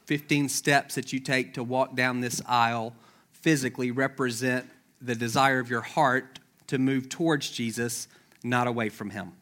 15 0.06 0.48
steps 0.48 0.96
that 0.96 1.12
you 1.12 1.20
take 1.20 1.56
to 1.56 1.63
walk 1.63 1.96
down 1.96 2.22
this 2.22 2.39
aisle 2.48 2.93
physically 3.32 3.89
represent 3.89 4.70
the 5.02 5.15
desire 5.15 5.60
of 5.60 5.70
your 5.70 5.82
heart 5.82 6.39
to 6.67 6.78
move 6.78 7.10
towards 7.10 7.50
Jesus, 7.50 8.08
not 8.43 8.67
away 8.67 8.89
from 8.89 9.10
him. 9.10 9.34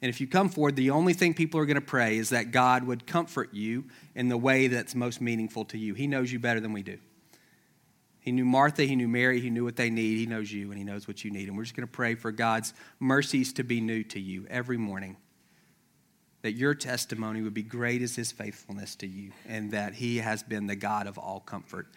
And 0.00 0.08
if 0.08 0.20
you 0.20 0.28
come 0.28 0.48
forward, 0.48 0.76
the 0.76 0.90
only 0.90 1.12
thing 1.12 1.34
people 1.34 1.58
are 1.58 1.66
going 1.66 1.74
to 1.74 1.80
pray 1.80 2.18
is 2.18 2.30
that 2.30 2.52
God 2.52 2.84
would 2.84 3.06
comfort 3.06 3.52
you 3.52 3.84
in 4.14 4.28
the 4.28 4.36
way 4.36 4.68
that's 4.68 4.94
most 4.94 5.20
meaningful 5.20 5.64
to 5.66 5.78
you. 5.78 5.94
He 5.94 6.06
knows 6.06 6.32
you 6.32 6.38
better 6.38 6.60
than 6.60 6.72
we 6.72 6.82
do. 6.82 6.98
He 8.20 8.30
knew 8.30 8.44
Martha, 8.44 8.84
he 8.84 8.94
knew 8.94 9.08
Mary, 9.08 9.40
he 9.40 9.50
knew 9.50 9.64
what 9.64 9.76
they 9.76 9.90
need, 9.90 10.18
he 10.18 10.26
knows 10.26 10.52
you, 10.52 10.70
and 10.70 10.78
he 10.78 10.84
knows 10.84 11.08
what 11.08 11.24
you 11.24 11.30
need. 11.30 11.48
And 11.48 11.56
we're 11.56 11.64
just 11.64 11.74
going 11.74 11.86
to 11.86 11.92
pray 11.92 12.14
for 12.14 12.30
God's 12.30 12.74
mercies 13.00 13.52
to 13.54 13.64
be 13.64 13.80
new 13.80 14.04
to 14.04 14.20
you 14.20 14.46
every 14.50 14.76
morning. 14.76 15.16
That 16.42 16.52
your 16.52 16.74
testimony 16.74 17.42
would 17.42 17.54
be 17.54 17.62
great 17.62 18.02
as 18.02 18.14
his 18.14 18.30
faithfulness 18.30 18.94
to 18.96 19.06
you, 19.06 19.32
and 19.48 19.72
that 19.72 19.94
he 19.94 20.18
has 20.18 20.42
been 20.42 20.66
the 20.66 20.76
God 20.76 21.06
of 21.06 21.18
all 21.18 21.40
comfort 21.40 21.88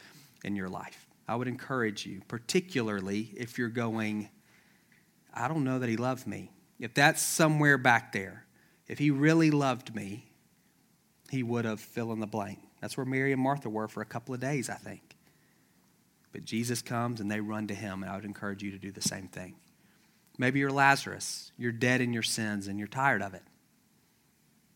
in 0.44 0.56
your 0.56 0.70
life. 0.70 1.06
I 1.28 1.36
would 1.36 1.48
encourage 1.48 2.06
you, 2.06 2.22
particularly 2.28 3.32
if 3.36 3.58
you're 3.58 3.70
going, 3.70 4.30
I 5.34 5.48
don't 5.48 5.64
know 5.64 5.80
that 5.80 5.90
he 5.90 5.98
loves 5.98 6.26
me 6.26 6.50
if 6.82 6.94
that's 6.96 7.22
somewhere 7.22 7.78
back 7.78 8.12
there, 8.12 8.46
if 8.88 8.98
he 9.00 9.12
really 9.12 9.52
loved 9.52 9.96
me, 9.96 10.26
he 11.30 11.44
would 11.44 11.64
have 11.64 11.80
fill 11.80 12.12
in 12.12 12.20
the 12.20 12.28
blank. 12.28 12.60
That's 12.82 12.98
where 12.98 13.06
Mary 13.06 13.32
and 13.32 13.42
Martha 13.42 13.70
were 13.70 13.88
for 13.88 14.02
a 14.02 14.06
couple 14.06 14.34
of 14.34 14.42
days, 14.42 14.70
I 14.70 14.76
think. 14.76 15.16
But 16.34 16.44
Jesus 16.44 16.82
comes 16.82 17.22
and 17.22 17.30
they 17.30 17.40
run 17.40 17.68
to 17.68 17.76
him, 17.76 18.02
and 18.02 18.12
I 18.12 18.16
would 18.16 18.26
encourage 18.26 18.64
you 18.64 18.72
to 18.72 18.80
do 18.80 18.92
the 18.92 19.02
same 19.02 19.28
thing. 19.28 19.56
Maybe 20.38 20.60
you're 20.60 20.72
Lazarus. 20.72 21.52
You're 21.56 21.72
dead 21.72 22.02
in 22.02 22.14
your 22.14 22.24
sins 22.24 22.68
and 22.68 22.80
you're 22.80 22.88
tired 22.88 23.22
of 23.22 23.36
it. 23.36 23.44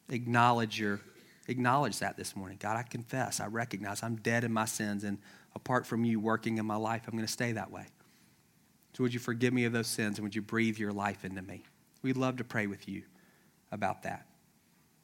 Acknowledge 0.09 0.79
your 0.79 1.01
acknowledge 1.47 1.99
that 1.99 2.17
this 2.17 2.35
morning. 2.35 2.57
God, 2.59 2.77
I 2.77 2.83
confess, 2.83 3.39
I 3.39 3.47
recognize 3.47 4.03
I'm 4.03 4.15
dead 4.15 4.43
in 4.43 4.51
my 4.51 4.65
sins, 4.65 5.03
and 5.03 5.17
apart 5.55 5.85
from 5.85 6.03
you 6.03 6.19
working 6.19 6.57
in 6.57 6.65
my 6.65 6.75
life, 6.75 7.03
I'm 7.07 7.13
going 7.13 7.25
to 7.25 7.31
stay 7.31 7.51
that 7.53 7.71
way. 7.71 7.85
So 8.95 9.03
would 9.03 9.13
you 9.13 9.19
forgive 9.19 9.53
me 9.53 9.65
of 9.65 9.73
those 9.73 9.87
sins 9.87 10.17
and 10.17 10.23
would 10.23 10.35
you 10.35 10.41
breathe 10.41 10.77
your 10.77 10.91
life 10.91 11.25
into 11.25 11.41
me? 11.41 11.63
We'd 12.05 12.17
love 12.17 12.37
to 12.37 12.43
pray 12.43 12.67
with 12.67 12.87
you 12.87 13.01
about 13.71 14.03
that. 14.03 14.27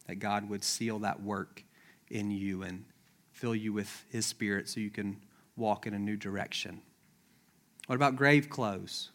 That 0.05 0.19
God 0.19 0.47
would 0.51 0.63
seal 0.63 0.99
that 0.99 1.23
work 1.23 1.63
in 2.11 2.29
you 2.29 2.61
and 2.61 2.85
fill 3.31 3.55
you 3.55 3.73
with 3.73 4.05
His 4.09 4.27
Spirit 4.27 4.69
so 4.69 4.79
you 4.79 4.91
can 4.91 5.17
walk 5.55 5.87
in 5.87 5.95
a 5.95 5.97
new 5.97 6.15
direction. 6.15 6.79
What 7.87 7.95
about 7.95 8.17
grave 8.17 8.51
clothes? 8.51 9.09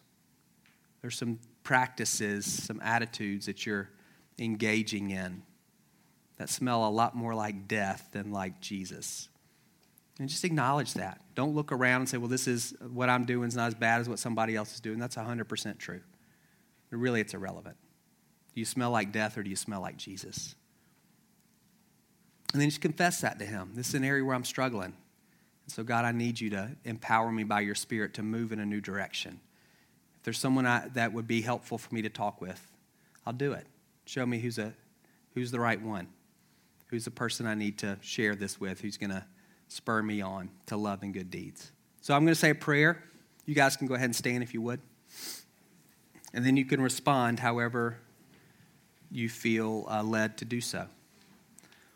There's 1.00 1.16
some 1.16 1.38
practices, 1.62 2.44
some 2.44 2.80
attitudes 2.82 3.46
that 3.46 3.64
you're 3.64 3.88
engaging 4.36 5.10
in 5.10 5.44
that 6.38 6.50
smell 6.50 6.88
a 6.88 6.90
lot 6.90 7.14
more 7.14 7.36
like 7.36 7.68
death 7.68 8.08
than 8.10 8.32
like 8.32 8.60
Jesus. 8.60 9.28
And 10.18 10.28
just 10.28 10.42
acknowledge 10.42 10.94
that. 10.94 11.20
Don't 11.36 11.54
look 11.54 11.70
around 11.70 12.00
and 12.00 12.08
say, 12.08 12.16
well, 12.16 12.26
this 12.26 12.48
is 12.48 12.74
what 12.80 13.08
I'm 13.08 13.26
doing 13.26 13.46
is 13.46 13.54
not 13.54 13.68
as 13.68 13.74
bad 13.76 14.00
as 14.00 14.08
what 14.08 14.18
somebody 14.18 14.56
else 14.56 14.74
is 14.74 14.80
doing. 14.80 14.98
That's 14.98 15.14
100% 15.14 15.78
true. 15.78 16.00
Really, 16.90 17.20
it's 17.20 17.34
irrelevant. 17.34 17.76
Do 18.54 18.60
you 18.60 18.64
smell 18.64 18.90
like 18.90 19.12
death 19.12 19.36
or 19.36 19.42
do 19.42 19.50
you 19.50 19.56
smell 19.56 19.80
like 19.80 19.96
Jesus? 19.96 20.54
And 22.52 22.62
then 22.62 22.70
just 22.70 22.80
confess 22.80 23.20
that 23.20 23.38
to 23.40 23.44
Him. 23.44 23.72
This 23.74 23.88
is 23.88 23.94
an 23.94 24.04
area 24.04 24.24
where 24.24 24.34
I'm 24.34 24.44
struggling. 24.44 24.94
And 25.64 25.72
so, 25.72 25.82
God, 25.82 26.04
I 26.04 26.12
need 26.12 26.40
you 26.40 26.50
to 26.50 26.70
empower 26.84 27.30
me 27.30 27.44
by 27.44 27.60
your 27.60 27.74
Spirit 27.74 28.14
to 28.14 28.22
move 28.22 28.52
in 28.52 28.60
a 28.60 28.64
new 28.64 28.80
direction. 28.80 29.40
If 30.18 30.22
there's 30.22 30.38
someone 30.38 30.64
I, 30.64 30.88
that 30.94 31.12
would 31.12 31.26
be 31.26 31.42
helpful 31.42 31.76
for 31.76 31.94
me 31.94 32.02
to 32.02 32.08
talk 32.08 32.40
with, 32.40 32.72
I'll 33.26 33.32
do 33.32 33.52
it. 33.52 33.66
Show 34.06 34.24
me 34.24 34.38
who's, 34.38 34.58
a, 34.58 34.72
who's 35.34 35.50
the 35.50 35.60
right 35.60 35.82
one, 35.82 36.08
who's 36.86 37.04
the 37.04 37.10
person 37.10 37.46
I 37.46 37.54
need 37.54 37.78
to 37.78 37.98
share 38.00 38.34
this 38.36 38.60
with, 38.60 38.80
who's 38.80 38.96
going 38.96 39.10
to 39.10 39.24
spur 39.68 40.02
me 40.02 40.22
on 40.22 40.48
to 40.66 40.76
love 40.76 41.02
and 41.02 41.12
good 41.12 41.30
deeds. 41.30 41.72
So, 42.00 42.14
I'm 42.14 42.24
going 42.24 42.34
to 42.34 42.40
say 42.40 42.50
a 42.50 42.54
prayer. 42.54 43.02
You 43.44 43.54
guys 43.54 43.76
can 43.76 43.86
go 43.86 43.94
ahead 43.94 44.06
and 44.06 44.16
stand 44.16 44.42
if 44.42 44.54
you 44.54 44.62
would 44.62 44.80
and 46.34 46.44
then 46.44 46.56
you 46.56 46.64
can 46.64 46.80
respond 46.80 47.40
however 47.40 47.98
you 49.10 49.28
feel 49.28 49.86
uh, 49.88 50.02
led 50.02 50.36
to 50.38 50.44
do 50.44 50.60
so. 50.60 50.86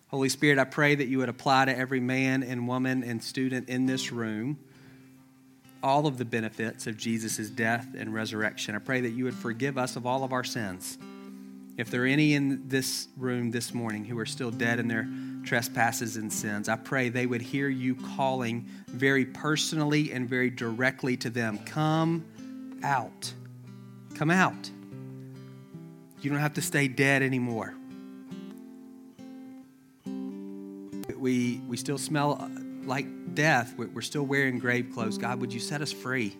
Holy 0.09 0.29
Spirit, 0.29 0.59
I 0.59 0.65
pray 0.65 0.95
that 0.95 1.07
you 1.07 1.19
would 1.19 1.29
apply 1.29 1.67
to 1.67 1.77
every 1.77 2.01
man 2.01 2.43
and 2.43 2.67
woman 2.67 3.05
and 3.05 3.23
student 3.23 3.69
in 3.69 3.87
this 3.87 4.11
room 4.11 4.59
all 5.83 6.07
of 6.07 6.19
the 6.19 6.25
benefits 6.25 6.87
of 6.87 6.97
Jesus' 6.97 7.49
death 7.49 7.89
and 7.97 8.13
resurrection. 8.13 8.75
I 8.75 8.79
pray 8.79 9.01
that 9.01 9.11
you 9.11 9.25
would 9.25 9.35
forgive 9.35 9.79
us 9.79 9.97
of 9.97 10.07
all 10.07 10.25
of 10.25 10.33
our 10.33 10.45
sins. 10.45 10.99
If 11.77 11.91
there 11.91 12.03
are 12.03 12.07
any 12.07 12.35
in 12.35 12.69
this 12.69 13.09
room 13.17 13.51
this 13.51 13.73
morning 13.73 14.05
who 14.05 14.19
are 14.19 14.27
still 14.27 14.51
dead 14.51 14.79
in 14.79 14.89
their 14.89 15.09
trespasses 15.45 16.17
and 16.17 16.31
sins, 16.31 16.69
I 16.69 16.77
pray 16.77 17.09
they 17.09 17.27
would 17.27 17.41
hear 17.41 17.69
you 17.69 17.95
calling 18.17 18.67
very 18.89 19.25
personally 19.25 20.13
and 20.13 20.29
very 20.29 20.51
directly 20.51 21.17
to 21.19 21.31
them 21.31 21.59
Come 21.65 22.25
out. 22.83 23.33
Come 24.21 24.31
out. 24.31 24.71
You 26.21 26.29
don't 26.29 26.41
have 26.41 26.53
to 26.53 26.61
stay 26.61 26.89
dead 26.89 27.23
anymore. 27.23 27.73
We, 31.17 31.63
we 31.67 31.79
still 31.79 31.97
smell 31.97 32.37
uh, 32.39 32.49
like 32.85 33.07
death. 33.35 33.73
We're 33.79 34.03
still 34.03 34.25
wearing 34.25 34.59
grave 34.59 34.91
clothes. 34.93 35.17
God, 35.17 35.41
would 35.41 35.55
you 35.55 35.59
set 35.59 35.81
us 35.81 35.91
free? 35.91 36.37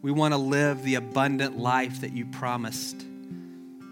We 0.00 0.12
want 0.12 0.32
to 0.32 0.38
live 0.38 0.84
the 0.84 0.94
abundant 0.94 1.58
life 1.58 2.02
that 2.02 2.12
you 2.12 2.24
promised 2.24 3.04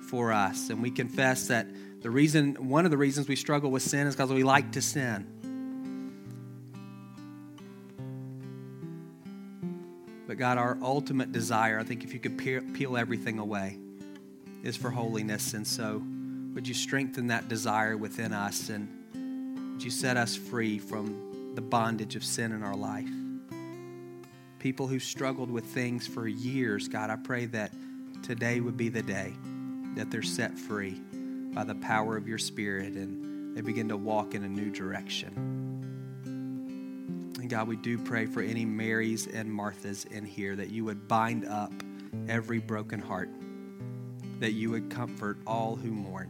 for 0.09 0.33
us. 0.33 0.71
And 0.71 0.81
we 0.81 0.93
confess 0.93 1.49
that 1.49 1.67
the 2.03 2.11
reason, 2.11 2.55
one 2.69 2.85
of 2.85 2.93
the 2.93 2.97
reasons 2.97 3.27
we 3.27 3.35
struggle 3.35 3.73
with 3.73 3.83
sin 3.83 4.07
is 4.07 4.15
because 4.15 4.33
we 4.33 4.45
like 4.45 4.71
to 4.71 4.81
sin. 4.81 5.27
But 10.27 10.39
God, 10.39 10.59
our 10.59 10.77
ultimate 10.83 11.33
desire, 11.33 11.79
I 11.79 11.85
think 11.85 12.03
if 12.03 12.13
you 12.13 12.19
could 12.19 12.37
peel 12.39 12.97
everything 12.97 13.39
away, 13.39 13.79
is 14.63 14.77
for 14.77 14.91
holiness. 14.91 15.55
And 15.55 15.67
so, 15.67 16.03
would 16.55 16.67
you 16.67 16.75
strengthen 16.75 17.29
that 17.29 17.49
desire 17.49 17.97
within 17.97 18.33
us 18.33 18.71
and 18.71 18.89
would 19.73 19.83
you 19.83 19.91
set 19.91 20.17
us 20.17 20.35
free 20.35 20.79
from 20.79 21.53
the 21.55 21.61
bondage 21.61 22.17
of 22.17 22.25
sin 22.25 22.53
in 22.53 22.63
our 22.63 22.75
life? 22.75 23.11
People 24.59 24.87
who 24.87 24.99
struggled 24.99 25.51
with 25.51 25.67
things 25.67 26.07
for 26.07 26.27
years, 26.27 26.89
God, 26.89 27.11
I 27.11 27.17
pray 27.17 27.45
that 27.47 27.73
today 28.23 28.61
would 28.61 28.77
be 28.77 28.89
the 28.89 29.03
day 29.03 29.35
that 29.95 30.11
they're 30.11 30.23
set 30.23 30.59
free 30.59 31.01
by 31.53 31.63
the 31.63 31.75
power 31.75 32.17
of 32.17 32.27
your 32.27 32.39
Spirit 32.39 32.95
and 32.95 33.55
they 33.57 33.61
begin 33.61 33.89
to 33.91 33.97
walk 33.97 34.35
in 34.35 34.45
a 34.45 34.49
new 34.49 34.71
direction. 34.71 35.66
And 37.47 37.51
God, 37.53 37.69
we 37.69 37.77
do 37.77 37.97
pray 37.97 38.27
for 38.27 38.43
any 38.43 38.65
Marys 38.65 39.29
and 39.29 39.49
Marthas 39.49 40.05
in 40.11 40.25
here 40.25 40.57
that 40.57 40.71
you 40.71 40.85
would 40.85 41.07
bind 41.07 41.45
up 41.47 41.73
every 42.27 42.59
broken 42.59 42.99
heart, 42.99 43.31
that 44.41 44.55
you 44.55 44.73
would 44.73 44.91
comfort 44.91 45.39
all 45.47 45.77
who 45.77 45.93
mourn, 45.93 46.29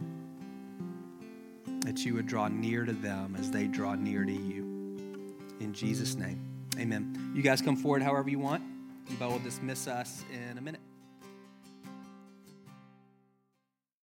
that 1.86 2.04
you 2.04 2.12
would 2.12 2.26
draw 2.26 2.48
near 2.48 2.84
to 2.84 2.92
them 2.92 3.34
as 3.38 3.50
they 3.50 3.66
draw 3.66 3.94
near 3.94 4.26
to 4.26 4.30
you. 4.30 4.62
In 5.60 5.72
Jesus' 5.72 6.16
name, 6.16 6.38
amen. 6.78 7.32
You 7.34 7.40
guys 7.40 7.62
come 7.62 7.76
forward 7.76 8.02
however 8.02 8.28
you 8.28 8.38
want. 8.38 8.62
Bo 9.18 9.30
will 9.30 9.38
dismiss 9.38 9.88
us 9.88 10.22
in 10.30 10.58
a 10.58 10.60
minute. 10.60 10.82